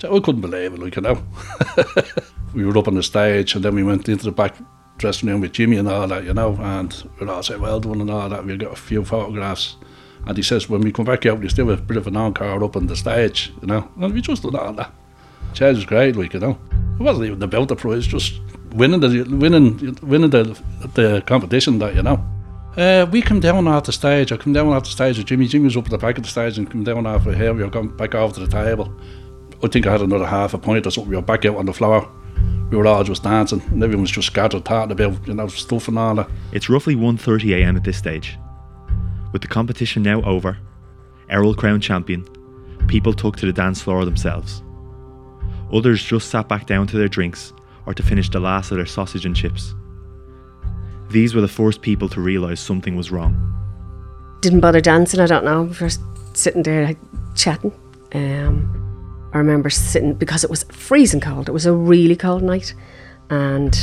So 0.00 0.16
I 0.16 0.20
couldn't 0.20 0.40
believe 0.40 0.74
it 0.74 0.80
like 0.80 0.96
you 0.96 1.02
know? 1.02 1.22
We 2.54 2.64
were 2.64 2.76
up 2.78 2.88
on 2.88 2.94
the 2.94 3.02
stage 3.02 3.54
and 3.54 3.64
then 3.64 3.74
we 3.74 3.82
went 3.84 4.08
into 4.08 4.24
the 4.24 4.32
back 4.32 4.56
dressing 4.96 5.28
room 5.28 5.42
with 5.42 5.52
Jimmy 5.52 5.76
and 5.76 5.86
all 5.86 6.08
that 6.08 6.24
you 6.24 6.34
know? 6.34 6.56
And 6.60 7.08
we 7.20 7.28
all 7.28 7.42
said 7.42 7.60
well 7.60 7.78
done 7.78 8.00
and 8.00 8.10
all 8.10 8.28
that. 8.28 8.44
We 8.44 8.56
got 8.56 8.72
a 8.72 8.76
few 8.76 9.04
photographs. 9.04 9.76
And 10.26 10.36
he 10.36 10.42
says 10.42 10.68
when 10.68 10.80
we 10.80 10.90
come 10.90 11.04
back 11.04 11.24
out 11.24 11.38
there's 11.38 11.52
still 11.52 11.68
have 11.68 11.78
a 11.78 11.82
bit 11.82 11.98
of 11.98 12.08
an 12.08 12.16
encore 12.16 12.64
up 12.64 12.74
on 12.74 12.88
the 12.88 12.96
stage 12.96 13.52
you 13.60 13.68
know? 13.68 13.88
And 14.00 14.12
we 14.12 14.20
just 14.20 14.42
done 14.42 14.56
all 14.56 14.72
that. 14.72 14.92
Chaz 15.52 15.76
was 15.76 15.84
great 15.84 16.16
like 16.16 16.34
you 16.34 16.40
know? 16.40 16.58
It 16.98 17.02
wasn't 17.02 17.26
even 17.26 17.42
about 17.42 17.68
the 17.68 17.76
prize 17.76 18.08
just 18.08 18.40
winning 18.72 18.98
the 18.98 19.22
winning 19.22 19.96
winning 20.02 20.30
the 20.30 20.60
the 20.94 21.22
competition 21.26 21.78
that 21.78 21.94
you 21.94 22.02
know. 22.02 22.26
Uh, 22.78 23.04
we 23.10 23.20
come 23.20 23.40
down 23.40 23.66
off 23.66 23.82
the 23.82 23.92
stage. 23.92 24.30
I 24.30 24.36
come 24.36 24.52
down 24.52 24.68
off 24.68 24.84
the 24.84 24.90
stage 24.90 25.18
with 25.18 25.26
Jimmy. 25.26 25.48
Jimmy 25.48 25.64
was 25.64 25.76
up 25.76 25.86
at 25.86 25.90
the 25.90 25.98
back 25.98 26.16
of 26.16 26.22
the 26.22 26.30
stage 26.30 26.58
and 26.58 26.70
come 26.70 26.84
down 26.84 27.06
off 27.06 27.26
of 27.26 27.34
here. 27.34 27.52
We 27.52 27.64
were 27.64 27.70
going 27.70 27.88
back 27.96 28.14
over 28.14 28.32
to 28.34 28.46
the 28.46 28.46
table. 28.46 28.94
I 29.64 29.66
think 29.66 29.88
I 29.88 29.90
had 29.90 30.00
another 30.00 30.24
half 30.24 30.54
a 30.54 30.58
point 30.58 30.86
or 30.86 30.92
something. 30.92 31.10
We 31.10 31.16
were 31.16 31.22
back 31.22 31.44
out 31.44 31.56
on 31.56 31.66
the 31.66 31.72
floor. 31.72 32.08
We 32.70 32.76
were 32.76 32.86
all 32.86 33.02
just 33.02 33.24
dancing 33.24 33.62
and 33.62 33.82
everyone 33.82 34.02
was 34.02 34.12
just 34.12 34.28
scattered 34.28 34.64
talking 34.64 34.92
about 34.92 35.26
you 35.26 35.34
know 35.34 35.48
stuff 35.48 35.88
and 35.88 35.98
all 35.98 36.14
that. 36.14 36.30
It's 36.52 36.68
roughly 36.68 36.94
1.30am 36.94 37.74
at 37.74 37.82
this 37.82 37.98
stage. 37.98 38.38
With 39.32 39.42
the 39.42 39.48
competition 39.48 40.04
now 40.04 40.22
over, 40.22 40.56
Errol 41.30 41.56
crowned 41.56 41.82
champion, 41.82 42.28
people 42.86 43.12
took 43.12 43.36
to 43.38 43.46
the 43.46 43.52
dance 43.52 43.82
floor 43.82 44.04
themselves. 44.04 44.62
Others 45.72 46.04
just 46.04 46.30
sat 46.30 46.48
back 46.48 46.66
down 46.66 46.86
to 46.86 46.96
their 46.96 47.08
drinks 47.08 47.52
or 47.86 47.94
to 47.94 48.04
finish 48.04 48.30
the 48.30 48.38
last 48.38 48.70
of 48.70 48.76
their 48.76 48.86
sausage 48.86 49.26
and 49.26 49.34
chips. 49.34 49.74
These 51.10 51.34
were 51.34 51.40
the 51.40 51.48
first 51.48 51.80
people 51.80 52.08
to 52.10 52.20
realise 52.20 52.60
something 52.60 52.96
was 52.96 53.10
wrong. 53.10 53.54
Didn't 54.40 54.60
bother 54.60 54.80
dancing, 54.80 55.20
I 55.20 55.26
don't 55.26 55.44
know. 55.44 55.62
We 55.80 55.88
sitting 56.34 56.62
there 56.62 56.84
like, 56.84 56.98
chatting. 57.34 57.72
Um, 58.14 59.30
I 59.32 59.38
remember 59.38 59.70
sitting 59.70 60.14
because 60.14 60.44
it 60.44 60.50
was 60.50 60.64
freezing 60.64 61.20
cold. 61.20 61.48
It 61.48 61.52
was 61.52 61.66
a 61.66 61.72
really 61.72 62.16
cold 62.16 62.42
night. 62.42 62.74
And 63.30 63.76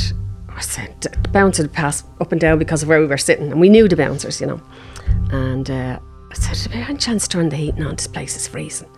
I 0.48 0.60
said, 0.60 1.00
the 1.00 1.28
bouncer 1.28 1.68
pass 1.68 2.04
up 2.20 2.32
and 2.32 2.40
down 2.40 2.58
because 2.58 2.82
of 2.82 2.88
where 2.88 3.00
we 3.00 3.06
were 3.06 3.18
sitting. 3.18 3.50
And 3.50 3.60
we 3.60 3.68
knew 3.68 3.88
the 3.88 3.96
bouncers, 3.96 4.40
you 4.40 4.46
know. 4.46 4.60
And 5.30 5.70
uh, 5.70 5.98
I 6.30 6.34
said, 6.34 6.72
any 6.72 6.96
chance 6.96 7.24
to 7.24 7.28
turn 7.28 7.48
the 7.48 7.56
heating 7.56 7.84
on? 7.84 7.96
This 7.96 8.06
place 8.06 8.36
is 8.36 8.48
freezing. 8.48 8.88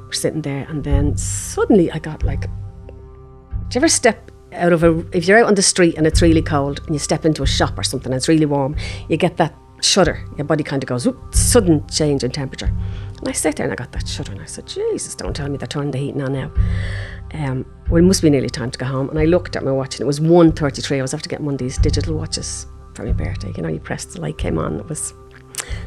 We're 0.00 0.12
sitting 0.12 0.42
there. 0.42 0.66
And 0.68 0.84
then 0.84 1.16
suddenly 1.16 1.90
I 1.90 1.98
got 1.98 2.22
like, 2.22 2.42
do 2.42 3.74
you 3.74 3.80
ever 3.80 3.88
step 3.88 4.30
out 4.58 4.72
of 4.72 4.84
a 4.84 5.04
if 5.12 5.26
you're 5.26 5.38
out 5.38 5.46
on 5.46 5.54
the 5.54 5.62
street 5.62 5.96
and 5.96 6.06
it's 6.06 6.22
really 6.22 6.42
cold 6.42 6.80
and 6.86 6.94
you 6.94 6.98
step 6.98 7.24
into 7.24 7.42
a 7.42 7.46
shop 7.46 7.78
or 7.78 7.82
something 7.82 8.12
and 8.12 8.16
it's 8.16 8.28
really 8.28 8.46
warm, 8.46 8.76
you 9.08 9.16
get 9.16 9.36
that 9.38 9.54
shudder. 9.80 10.24
Your 10.36 10.44
body 10.44 10.64
kind 10.64 10.82
of 10.82 10.88
goes, 10.88 11.06
Oop, 11.06 11.34
sudden 11.34 11.86
change 11.88 12.24
in 12.24 12.30
temperature. 12.30 12.72
And 13.18 13.28
I 13.28 13.32
sat 13.32 13.56
there 13.56 13.64
and 13.64 13.72
I 13.72 13.76
got 13.76 13.92
that 13.92 14.06
shudder 14.06 14.32
and 14.32 14.40
I 14.40 14.46
said, 14.46 14.66
Jesus, 14.66 15.14
don't 15.14 15.34
tell 15.34 15.48
me 15.48 15.56
they're 15.56 15.66
turning 15.66 15.90
the 15.90 15.98
heating 15.98 16.22
on 16.22 16.32
now. 16.32 16.52
Um, 17.34 17.66
well, 17.90 18.02
it 18.02 18.06
must 18.06 18.22
be 18.22 18.30
nearly 18.30 18.48
time 18.48 18.70
to 18.70 18.78
go 18.78 18.86
home. 18.86 19.10
And 19.10 19.18
I 19.18 19.24
looked 19.24 19.56
at 19.56 19.64
my 19.64 19.72
watch 19.72 19.94
and 19.96 20.02
it 20.02 20.06
was 20.06 20.20
1.33. 20.20 20.98
I 20.98 21.02
was 21.02 21.14
after 21.14 21.28
getting 21.28 21.46
one 21.46 21.54
of 21.54 21.58
these 21.58 21.78
digital 21.78 22.14
watches 22.14 22.66
for 22.94 23.04
my 23.04 23.12
birthday. 23.12 23.52
You 23.56 23.62
know, 23.62 23.68
you 23.68 23.80
pressed 23.80 24.12
the 24.12 24.20
light 24.20 24.38
came 24.38 24.58
on. 24.58 24.78
It 24.78 24.88
was 24.88 25.12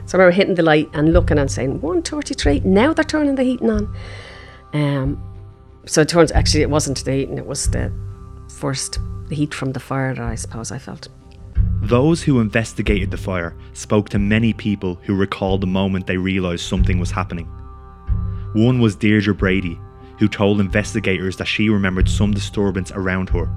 so 0.06 0.18
I 0.18 0.22
remember 0.22 0.36
hitting 0.36 0.56
the 0.56 0.64
light 0.64 0.90
and 0.94 1.14
looking 1.14 1.38
and 1.38 1.50
saying, 1.50 1.80
1.33, 1.80 2.66
now 2.66 2.94
they're 2.94 3.04
turning 3.04 3.36
the 3.36 3.44
heating 3.44 3.70
on. 3.70 3.96
Um, 4.74 5.24
so 5.86 6.02
it 6.02 6.10
turns 6.10 6.32
actually 6.32 6.62
it 6.62 6.70
wasn't 6.70 7.04
the 7.04 7.12
heating, 7.12 7.38
it 7.38 7.46
was 7.46 7.70
the 7.70 7.92
first 8.62 9.00
the 9.28 9.36
heat 9.36 9.54
from 9.54 9.72
the 9.72 9.80
fire 9.80 10.14
that 10.14 10.24
I 10.24 10.36
suppose 10.36 10.72
I 10.72 10.78
felt. 10.78 11.10
Those 11.82 12.22
who 12.22 12.40
investigated 12.40 13.10
the 13.10 13.18
fire 13.18 13.56
spoke 13.74 14.08
to 14.10 14.20
many 14.20 14.54
people 14.54 15.00
who 15.04 15.16
recalled 15.16 15.62
the 15.62 15.68
moment 15.68 16.06
they 16.06 16.18
realised 16.18 16.66
something 16.66 17.00
was 17.00 17.10
happening. 17.10 17.48
One 18.54 18.80
was 18.80 18.96
Deirdre 18.96 19.34
Brady, 19.34 19.80
who 20.20 20.28
told 20.28 20.60
investigators 20.60 21.38
that 21.38 21.48
she 21.48 21.70
remembered 21.70 22.08
some 22.08 22.32
disturbance 22.34 22.92
around 22.92 23.30
her. 23.30 23.50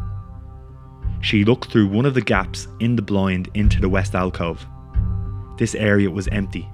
She 1.20 1.44
looked 1.44 1.70
through 1.70 1.88
one 1.88 2.06
of 2.06 2.14
the 2.14 2.22
gaps 2.22 2.66
in 2.80 2.96
the 2.96 3.02
blind 3.02 3.50
into 3.52 3.80
the 3.80 3.90
west 3.90 4.14
alcove. 4.14 4.66
This 5.58 5.74
area 5.74 6.10
was 6.10 6.28
empty. 6.28 6.66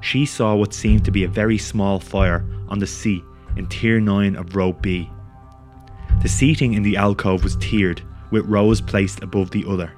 She 0.00 0.26
saw 0.26 0.56
what 0.56 0.74
seemed 0.74 1.04
to 1.04 1.12
be 1.12 1.22
a 1.22 1.28
very 1.28 1.58
small 1.58 2.00
fire 2.00 2.44
on 2.68 2.80
the 2.80 2.86
seat 2.86 3.22
in 3.56 3.68
Tier 3.68 4.00
9 4.00 4.34
of 4.34 4.56
Row 4.56 4.72
B. 4.72 5.08
The 6.22 6.28
seating 6.28 6.74
in 6.74 6.82
the 6.82 6.96
alcove 6.96 7.44
was 7.44 7.56
tiered, 7.56 8.02
with 8.30 8.46
rows 8.46 8.80
placed 8.80 9.22
above 9.22 9.50
the 9.50 9.64
other. 9.68 9.92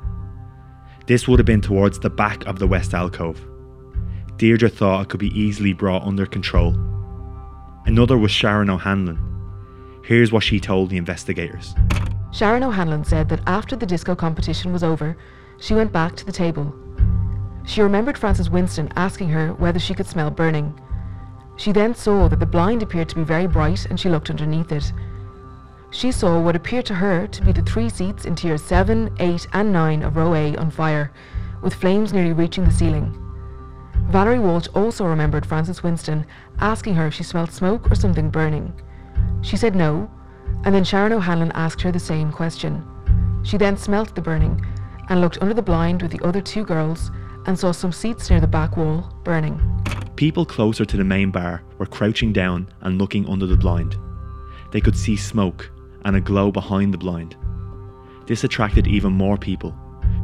This 1.06 1.26
would 1.26 1.38
have 1.38 1.46
been 1.46 1.62
towards 1.62 1.98
the 1.98 2.10
back 2.10 2.44
of 2.46 2.58
the 2.58 2.66
west 2.66 2.92
alcove. 2.92 3.40
Deirdre 4.36 4.68
thought 4.68 5.02
it 5.02 5.08
could 5.08 5.20
be 5.20 5.38
easily 5.38 5.72
brought 5.72 6.04
under 6.04 6.26
control. 6.26 6.76
Another 7.86 8.18
was 8.18 8.30
Sharon 8.30 8.70
O'Hanlon. 8.70 9.18
Here's 10.04 10.30
what 10.30 10.42
she 10.42 10.60
told 10.60 10.90
the 10.90 10.96
investigators. 10.96 11.74
Sharon 12.30 12.62
O'Hanlon 12.62 13.04
said 13.04 13.28
that 13.30 13.40
after 13.46 13.74
the 13.74 13.86
disco 13.86 14.14
competition 14.14 14.72
was 14.72 14.84
over, 14.84 15.16
she 15.58 15.74
went 15.74 15.92
back 15.92 16.14
to 16.16 16.26
the 16.26 16.32
table. 16.32 16.74
She 17.64 17.80
remembered 17.82 18.18
Frances 18.18 18.50
Winston 18.50 18.90
asking 18.96 19.30
her 19.30 19.54
whether 19.54 19.78
she 19.78 19.94
could 19.94 20.06
smell 20.06 20.30
burning. 20.30 20.78
She 21.56 21.72
then 21.72 21.94
saw 21.94 22.28
that 22.28 22.38
the 22.38 22.46
blind 22.46 22.82
appeared 22.82 23.08
to 23.08 23.16
be 23.16 23.24
very 23.24 23.46
bright 23.46 23.86
and 23.86 23.98
she 23.98 24.08
looked 24.08 24.30
underneath 24.30 24.72
it. 24.72 24.92
She 25.90 26.12
saw 26.12 26.38
what 26.38 26.54
appeared 26.54 26.84
to 26.86 26.94
her 26.94 27.26
to 27.26 27.42
be 27.42 27.52
the 27.52 27.62
three 27.62 27.88
seats 27.88 28.26
in 28.26 28.34
tiers 28.34 28.62
7, 28.62 29.16
8, 29.18 29.46
and 29.54 29.72
9 29.72 30.02
of 30.02 30.16
row 30.16 30.34
A 30.34 30.54
on 30.56 30.70
fire, 30.70 31.10
with 31.62 31.74
flames 31.74 32.12
nearly 32.12 32.32
reaching 32.32 32.64
the 32.64 32.70
ceiling. 32.70 33.16
Valerie 34.10 34.38
Walsh 34.38 34.68
also 34.74 35.04
remembered 35.06 35.46
Frances 35.46 35.82
Winston 35.82 36.26
asking 36.60 36.94
her 36.94 37.06
if 37.06 37.14
she 37.14 37.22
smelled 37.22 37.52
smoke 37.52 37.90
or 37.90 37.94
something 37.94 38.28
burning. 38.30 38.72
She 39.40 39.56
said 39.56 39.74
no, 39.74 40.10
and 40.64 40.74
then 40.74 40.84
Sharon 40.84 41.12
O'Hanlon 41.12 41.52
asked 41.52 41.80
her 41.82 41.92
the 41.92 41.98
same 41.98 42.32
question. 42.32 42.84
She 43.42 43.56
then 43.56 43.76
smelt 43.76 44.14
the 44.14 44.20
burning 44.20 44.64
and 45.08 45.20
looked 45.20 45.40
under 45.40 45.54
the 45.54 45.62
blind 45.62 46.02
with 46.02 46.10
the 46.10 46.24
other 46.24 46.42
two 46.42 46.64
girls 46.64 47.10
and 47.46 47.58
saw 47.58 47.72
some 47.72 47.92
seats 47.92 48.28
near 48.28 48.40
the 48.40 48.46
back 48.46 48.76
wall 48.76 49.10
burning. 49.24 49.58
People 50.16 50.44
closer 50.44 50.84
to 50.84 50.96
the 50.96 51.04
main 51.04 51.30
bar 51.30 51.62
were 51.78 51.86
crouching 51.86 52.32
down 52.32 52.68
and 52.82 52.98
looking 52.98 53.26
under 53.26 53.46
the 53.46 53.56
blind. 53.56 53.96
They 54.70 54.80
could 54.80 54.96
see 54.96 55.16
smoke 55.16 55.70
and 56.08 56.16
a 56.16 56.20
glow 56.22 56.50
behind 56.50 56.94
the 56.94 56.98
blind. 56.98 57.36
This 58.26 58.42
attracted 58.42 58.86
even 58.86 59.12
more 59.12 59.36
people, 59.36 59.72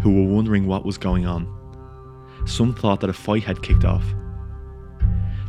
who 0.03 0.13
were 0.13 0.35
wondering 0.35 0.67
what 0.67 0.87
was 0.87 0.97
going 0.97 1.27
on. 1.27 1.47
Some 2.47 2.75
thought 2.75 3.01
that 3.01 3.11
a 3.11 3.13
fight 3.13 3.45
had 3.45 3.63
kicked 3.63 3.85
off. 3.85 4.05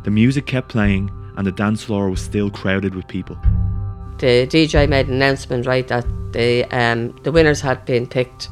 The 0.04 0.10
music 0.10 0.44
kept 0.44 0.68
playing, 0.68 1.10
and 1.38 1.46
the 1.46 1.52
dance 1.52 1.82
floor 1.82 2.10
was 2.10 2.20
still 2.20 2.50
crowded 2.50 2.94
with 2.94 3.08
people. 3.08 3.38
The 4.18 4.46
DJ 4.46 4.86
made 4.86 5.08
an 5.08 5.14
announcement, 5.14 5.64
right, 5.64 5.88
that 5.88 6.06
the 6.32 6.64
um, 6.70 7.16
the 7.22 7.32
winners 7.32 7.62
had 7.62 7.86
been 7.86 8.06
picked, 8.06 8.50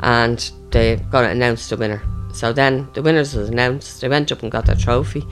and 0.00 0.50
they 0.70 0.96
going 1.10 1.26
to 1.26 1.30
announce 1.30 1.68
the 1.68 1.76
winner. 1.76 2.02
So 2.32 2.54
then 2.54 2.88
the 2.94 3.02
winners 3.02 3.34
was 3.34 3.50
announced. 3.50 4.00
They 4.00 4.08
went 4.08 4.32
up 4.32 4.42
and 4.42 4.50
got 4.50 4.64
their 4.64 4.76
trophy, 4.76 5.24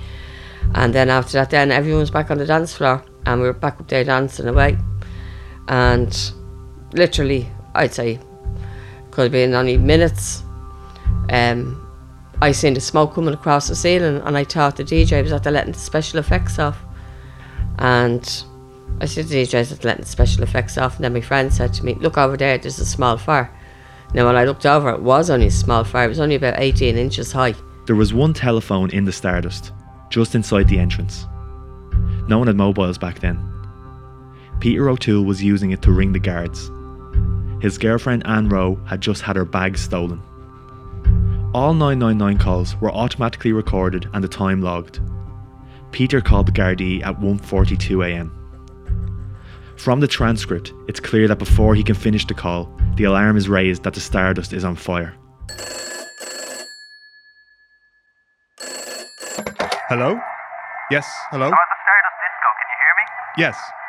and 0.74 0.94
then 0.94 1.08
after 1.08 1.32
that, 1.38 1.48
then 1.48 1.72
everyone 1.72 2.00
was 2.00 2.10
back 2.10 2.30
on 2.30 2.36
the 2.36 2.44
dance 2.44 2.74
floor, 2.74 3.02
and 3.24 3.40
we 3.40 3.46
were 3.46 3.54
back 3.54 3.80
up 3.80 3.88
there 3.88 4.04
dancing 4.04 4.46
away, 4.46 4.76
and 5.68 6.32
literally, 6.92 7.48
I'd 7.74 7.94
say, 7.94 8.18
could 9.10 9.22
have 9.22 9.32
been 9.32 9.54
only 9.54 9.76
minutes. 9.76 10.42
Um, 11.30 11.76
I 12.42 12.52
seen 12.52 12.74
the 12.74 12.80
smoke 12.80 13.14
coming 13.14 13.34
across 13.34 13.68
the 13.68 13.76
ceiling, 13.76 14.22
and 14.24 14.36
I 14.36 14.44
thought 14.44 14.76
the 14.76 14.84
DJ 14.84 15.22
was 15.22 15.32
after 15.32 15.50
letting 15.50 15.72
the 15.72 15.78
special 15.78 16.18
effects 16.18 16.58
off, 16.58 16.78
and 17.78 18.44
I 19.00 19.06
said 19.06 19.26
the 19.26 19.42
DJ, 19.42 19.66
said, 19.66 19.84
letting 19.84 20.02
the 20.02 20.08
special 20.08 20.42
effects 20.42 20.78
off, 20.78 20.96
and 20.96 21.04
then 21.04 21.12
my 21.12 21.20
friend 21.20 21.52
said 21.52 21.74
to 21.74 21.84
me, 21.84 21.94
"Look 21.94 22.16
over 22.16 22.36
there, 22.36 22.56
there's 22.58 22.78
a 22.78 22.86
small 22.86 23.16
fire." 23.16 23.50
Now, 24.14 24.26
when 24.26 24.36
I 24.36 24.44
looked 24.44 24.66
over, 24.66 24.90
it 24.90 25.02
was 25.02 25.30
only 25.30 25.46
a 25.46 25.50
small 25.50 25.84
fire. 25.84 26.06
It 26.06 26.08
was 26.08 26.20
only 26.20 26.34
about 26.34 26.58
18 26.58 26.96
inches 26.96 27.30
high. 27.30 27.54
There 27.86 27.96
was 27.96 28.12
one 28.12 28.32
telephone 28.32 28.90
in 28.90 29.04
the 29.04 29.12
Stardust, 29.12 29.72
just 30.08 30.34
inside 30.34 30.68
the 30.68 30.78
entrance. 30.78 31.26
No 32.26 32.38
one 32.38 32.46
had 32.46 32.56
mobiles 32.56 32.98
back 32.98 33.20
then. 33.20 33.49
Peter 34.60 34.90
O'Toole 34.90 35.24
was 35.24 35.42
using 35.42 35.70
it 35.70 35.80
to 35.82 35.90
ring 35.90 36.12
the 36.12 36.18
guards. 36.18 36.70
His 37.62 37.78
girlfriend 37.78 38.26
Anne 38.26 38.48
Rowe 38.48 38.76
had 38.86 39.00
just 39.00 39.22
had 39.22 39.36
her 39.36 39.46
bag 39.46 39.78
stolen. 39.78 40.22
All 41.54 41.72
999 41.72 42.38
calls 42.38 42.76
were 42.76 42.92
automatically 42.92 43.52
recorded 43.52 44.08
and 44.12 44.22
the 44.22 44.28
time 44.28 44.60
logged. 44.60 45.00
Peter 45.92 46.20
called 46.20 46.46
the 46.46 46.52
Gardaí 46.52 47.02
at 47.02 47.18
1.42am. 47.18 48.30
From 49.76 50.00
the 50.00 50.06
transcript, 50.06 50.74
it's 50.88 51.00
clear 51.00 51.26
that 51.26 51.38
before 51.38 51.74
he 51.74 51.82
can 51.82 51.94
finish 51.94 52.26
the 52.26 52.34
call, 52.34 52.70
the 52.96 53.04
alarm 53.04 53.38
is 53.38 53.48
raised 53.48 53.82
that 53.84 53.94
the 53.94 54.00
Stardust 54.00 54.52
is 54.52 54.62
on 54.62 54.76
fire. 54.76 55.14
Hello? 59.88 60.20
Yes, 60.90 61.08
hello? 61.30 61.46
I'm 61.46 61.52
at 61.52 61.58
the 61.58 61.80
Stardust 61.82 62.16
Disco, 62.20 62.48
can 62.58 62.66
you 62.68 62.76
hear 62.78 62.94
me? 62.96 63.04
Yes. 63.38 63.79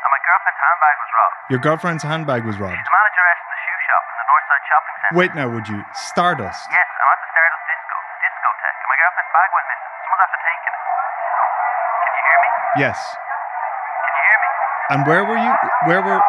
And 0.61 0.77
my 0.77 0.93
girlfriend's 0.93 0.93
handbag 0.93 0.95
was 1.01 1.09
robbed. 1.17 1.37
Your 1.49 1.61
girlfriend's 1.61 2.03
handbag 2.05 2.41
was 2.45 2.57
robbed. 2.61 2.77
She's 2.77 2.85
the 2.85 2.93
manageress 2.93 3.39
in 3.41 3.49
the 3.49 3.59
shoe 3.65 3.79
shop 3.89 4.03
in 4.05 4.15
the 4.21 4.27
Northside 4.29 4.63
Shopping 4.69 4.95
Centre. 5.01 5.17
Wait 5.17 5.31
now, 5.33 5.47
would 5.49 5.67
you? 5.67 5.79
Stardust? 6.13 6.61
Yes, 6.69 6.85
I'm 6.85 7.09
at 7.09 7.19
the 7.21 7.29
Stardust 7.33 7.63
Disco, 7.65 7.97
discotheque, 8.21 8.79
and 8.81 8.89
my 8.93 8.97
girlfriend's 9.01 9.31
bag 9.33 9.49
went 9.51 9.65
missing. 9.73 9.91
Someone's 10.01 10.21
after 10.21 10.39
taking 10.45 10.69
it. 10.69 10.77
Can 10.77 12.13
you 12.13 12.23
hear 12.29 12.39
me? 12.45 12.49
Yes. 12.77 12.97
Can 13.01 14.13
you 14.13 14.23
hear 14.29 14.39
me? 14.41 14.49
And 14.93 14.99
where 15.09 15.23
were 15.25 15.41
you? 15.41 15.53
Where 15.89 16.01
were 16.05 16.21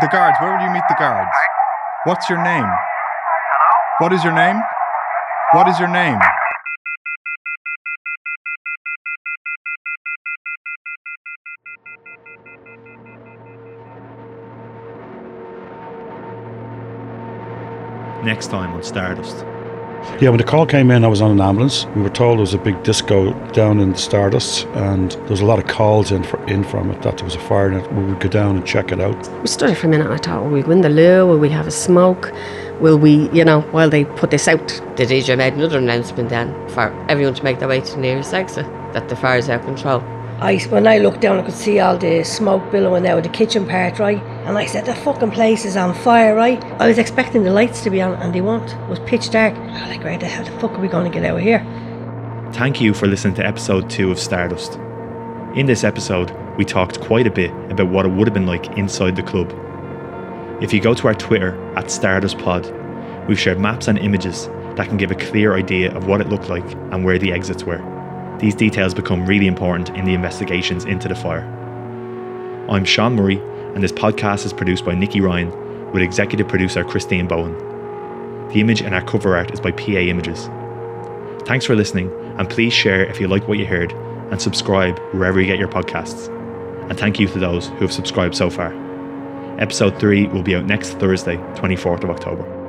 the 0.00 0.08
guards? 0.08 0.36
Where 0.40 0.50
will 0.56 0.64
you 0.64 0.72
meet 0.72 0.86
the 0.88 0.96
guards? 0.96 1.36
What's 2.08 2.26
your 2.32 2.40
name? 2.40 2.64
Hello? 2.64 3.70
What 4.00 4.12
is 4.16 4.24
your 4.24 4.32
name? 4.34 4.58
What 5.52 5.68
is 5.68 5.78
your 5.78 5.92
name? 5.92 6.18
Next 18.44 18.52
time 18.52 18.74
on 18.74 18.82
Stardust. 18.82 19.38
Yeah, 20.20 20.28
when 20.28 20.36
the 20.36 20.44
call 20.44 20.66
came 20.66 20.90
in, 20.90 21.02
I 21.02 21.08
was 21.08 21.22
on 21.22 21.30
an 21.30 21.40
ambulance. 21.40 21.86
We 21.96 22.02
were 22.02 22.10
told 22.10 22.36
there 22.36 22.42
was 22.42 22.52
a 22.52 22.58
big 22.58 22.82
disco 22.82 23.32
down 23.52 23.80
in 23.80 23.94
Stardust, 23.94 24.66
and 24.74 25.12
there 25.12 25.30
was 25.30 25.40
a 25.40 25.46
lot 25.46 25.58
of 25.58 25.66
calls 25.66 26.12
in, 26.12 26.22
for, 26.24 26.44
in 26.46 26.62
from 26.62 26.90
it 26.90 27.00
that 27.00 27.16
there 27.16 27.24
was 27.24 27.36
a 27.36 27.40
fire 27.40 27.72
in 27.72 27.78
it. 27.78 27.90
We 27.94 28.04
would 28.04 28.20
go 28.20 28.28
down 28.28 28.56
and 28.56 28.66
check 28.66 28.92
it 28.92 29.00
out. 29.00 29.16
We 29.40 29.46
stood 29.46 29.70
there 29.70 29.76
for 29.76 29.86
a 29.86 29.90
minute 29.90 30.08
and 30.08 30.12
I 30.12 30.18
thought, 30.18 30.42
will 30.42 30.50
we 30.50 30.62
win 30.62 30.82
the 30.82 30.90
loo? 30.90 31.26
Will 31.26 31.38
we 31.38 31.48
have 31.48 31.66
a 31.66 31.70
smoke? 31.70 32.34
Will 32.80 32.98
we, 32.98 33.30
you 33.30 33.46
know, 33.46 33.62
while 33.70 33.88
they 33.88 34.04
put 34.04 34.30
this 34.30 34.46
out? 34.46 34.68
The 34.96 35.06
DJ 35.06 35.38
made 35.38 35.54
another 35.54 35.78
announcement 35.78 36.28
then 36.28 36.52
for 36.68 36.92
everyone 37.08 37.32
to 37.36 37.44
make 37.44 37.60
their 37.60 37.68
way 37.68 37.80
to 37.80 37.92
the 37.92 37.98
nearest 37.98 38.34
exit 38.34 38.66
that 38.92 39.08
the 39.08 39.16
fire's 39.16 39.48
out 39.48 39.60
of 39.60 39.64
control. 39.64 40.00
I, 40.40 40.58
when 40.68 40.86
I 40.86 40.98
looked 40.98 41.22
down, 41.22 41.38
I 41.38 41.42
could 41.44 41.54
see 41.54 41.80
all 41.80 41.96
the 41.96 42.22
smoke 42.24 42.70
billowing 42.70 43.06
out 43.06 43.16
of 43.16 43.24
the 43.24 43.30
kitchen 43.30 43.66
part, 43.66 43.98
right? 43.98 44.22
And 44.44 44.58
I 44.58 44.66
said, 44.66 44.84
the 44.84 44.94
fucking 44.94 45.30
place 45.30 45.64
is 45.64 45.74
on 45.74 45.94
fire, 45.94 46.34
right? 46.34 46.62
I 46.78 46.86
was 46.86 46.98
expecting 46.98 47.44
the 47.44 47.50
lights 47.50 47.82
to 47.82 47.90
be 47.90 48.02
on, 48.02 48.12
and 48.16 48.34
they 48.34 48.42
weren't. 48.42 48.70
It 48.70 48.88
was 48.90 49.00
pitch 49.00 49.30
dark. 49.30 49.54
I 49.54 49.80
was 49.80 49.96
like, 49.96 50.04
right, 50.04 50.22
how 50.22 50.42
the 50.42 50.50
fuck 50.60 50.72
are 50.72 50.80
we 50.80 50.88
going 50.88 51.10
to 51.10 51.18
get 51.18 51.24
out 51.24 51.38
of 51.38 51.42
here? 51.42 51.60
Thank 52.52 52.78
you 52.78 52.92
for 52.92 53.06
listening 53.06 53.34
to 53.36 53.46
episode 53.46 53.88
2 53.88 54.10
of 54.10 54.18
Stardust. 54.18 54.74
In 55.56 55.64
this 55.64 55.82
episode, 55.82 56.30
we 56.58 56.64
talked 56.66 57.00
quite 57.00 57.26
a 57.26 57.30
bit 57.30 57.50
about 57.70 57.88
what 57.88 58.04
it 58.04 58.10
would 58.10 58.28
have 58.28 58.34
been 58.34 58.46
like 58.46 58.76
inside 58.76 59.16
the 59.16 59.22
club. 59.22 59.50
If 60.62 60.74
you 60.74 60.80
go 60.80 60.92
to 60.92 61.06
our 61.08 61.14
Twitter 61.14 61.54
at 61.76 61.86
StardustPod, 61.86 63.26
we've 63.26 63.40
shared 63.40 63.58
maps 63.58 63.88
and 63.88 63.98
images 63.98 64.46
that 64.76 64.88
can 64.88 64.98
give 64.98 65.10
a 65.10 65.14
clear 65.14 65.56
idea 65.56 65.90
of 65.96 66.06
what 66.06 66.20
it 66.20 66.28
looked 66.28 66.50
like 66.50 66.70
and 66.92 67.02
where 67.02 67.18
the 67.18 67.32
exits 67.32 67.64
were. 67.64 67.82
These 68.40 68.56
details 68.56 68.92
become 68.92 69.24
really 69.24 69.46
important 69.46 69.88
in 69.90 70.04
the 70.04 70.12
investigations 70.12 70.84
into 70.84 71.08
the 71.08 71.14
fire. 71.14 71.44
I'm 72.68 72.84
Sean 72.84 73.14
Murray, 73.14 73.40
and 73.74 73.82
this 73.82 73.92
podcast 73.92 74.46
is 74.46 74.52
produced 74.52 74.84
by 74.84 74.94
Nikki 74.94 75.20
Ryan 75.20 75.50
with 75.92 76.02
executive 76.02 76.48
producer 76.48 76.84
Christine 76.84 77.26
Bowen. 77.26 77.52
The 78.48 78.60
image 78.60 78.82
in 78.82 78.94
our 78.94 79.04
cover 79.04 79.36
art 79.36 79.52
is 79.52 79.60
by 79.60 79.72
PA 79.72 79.92
Images. 79.92 80.48
Thanks 81.46 81.64
for 81.64 81.74
listening, 81.74 82.10
and 82.38 82.48
please 82.48 82.72
share 82.72 83.04
if 83.04 83.20
you 83.20 83.28
like 83.28 83.48
what 83.48 83.58
you 83.58 83.66
heard 83.66 83.92
and 84.30 84.40
subscribe 84.40 84.98
wherever 85.12 85.40
you 85.40 85.46
get 85.46 85.58
your 85.58 85.68
podcasts. 85.68 86.28
And 86.88 86.98
thank 86.98 87.18
you 87.18 87.28
to 87.28 87.38
those 87.38 87.68
who 87.68 87.76
have 87.78 87.92
subscribed 87.92 88.34
so 88.34 88.50
far. 88.50 88.72
Episode 89.60 89.98
3 89.98 90.28
will 90.28 90.42
be 90.42 90.54
out 90.54 90.64
next 90.64 90.94
Thursday, 90.94 91.36
24th 91.54 92.04
of 92.04 92.10
October. 92.10 92.63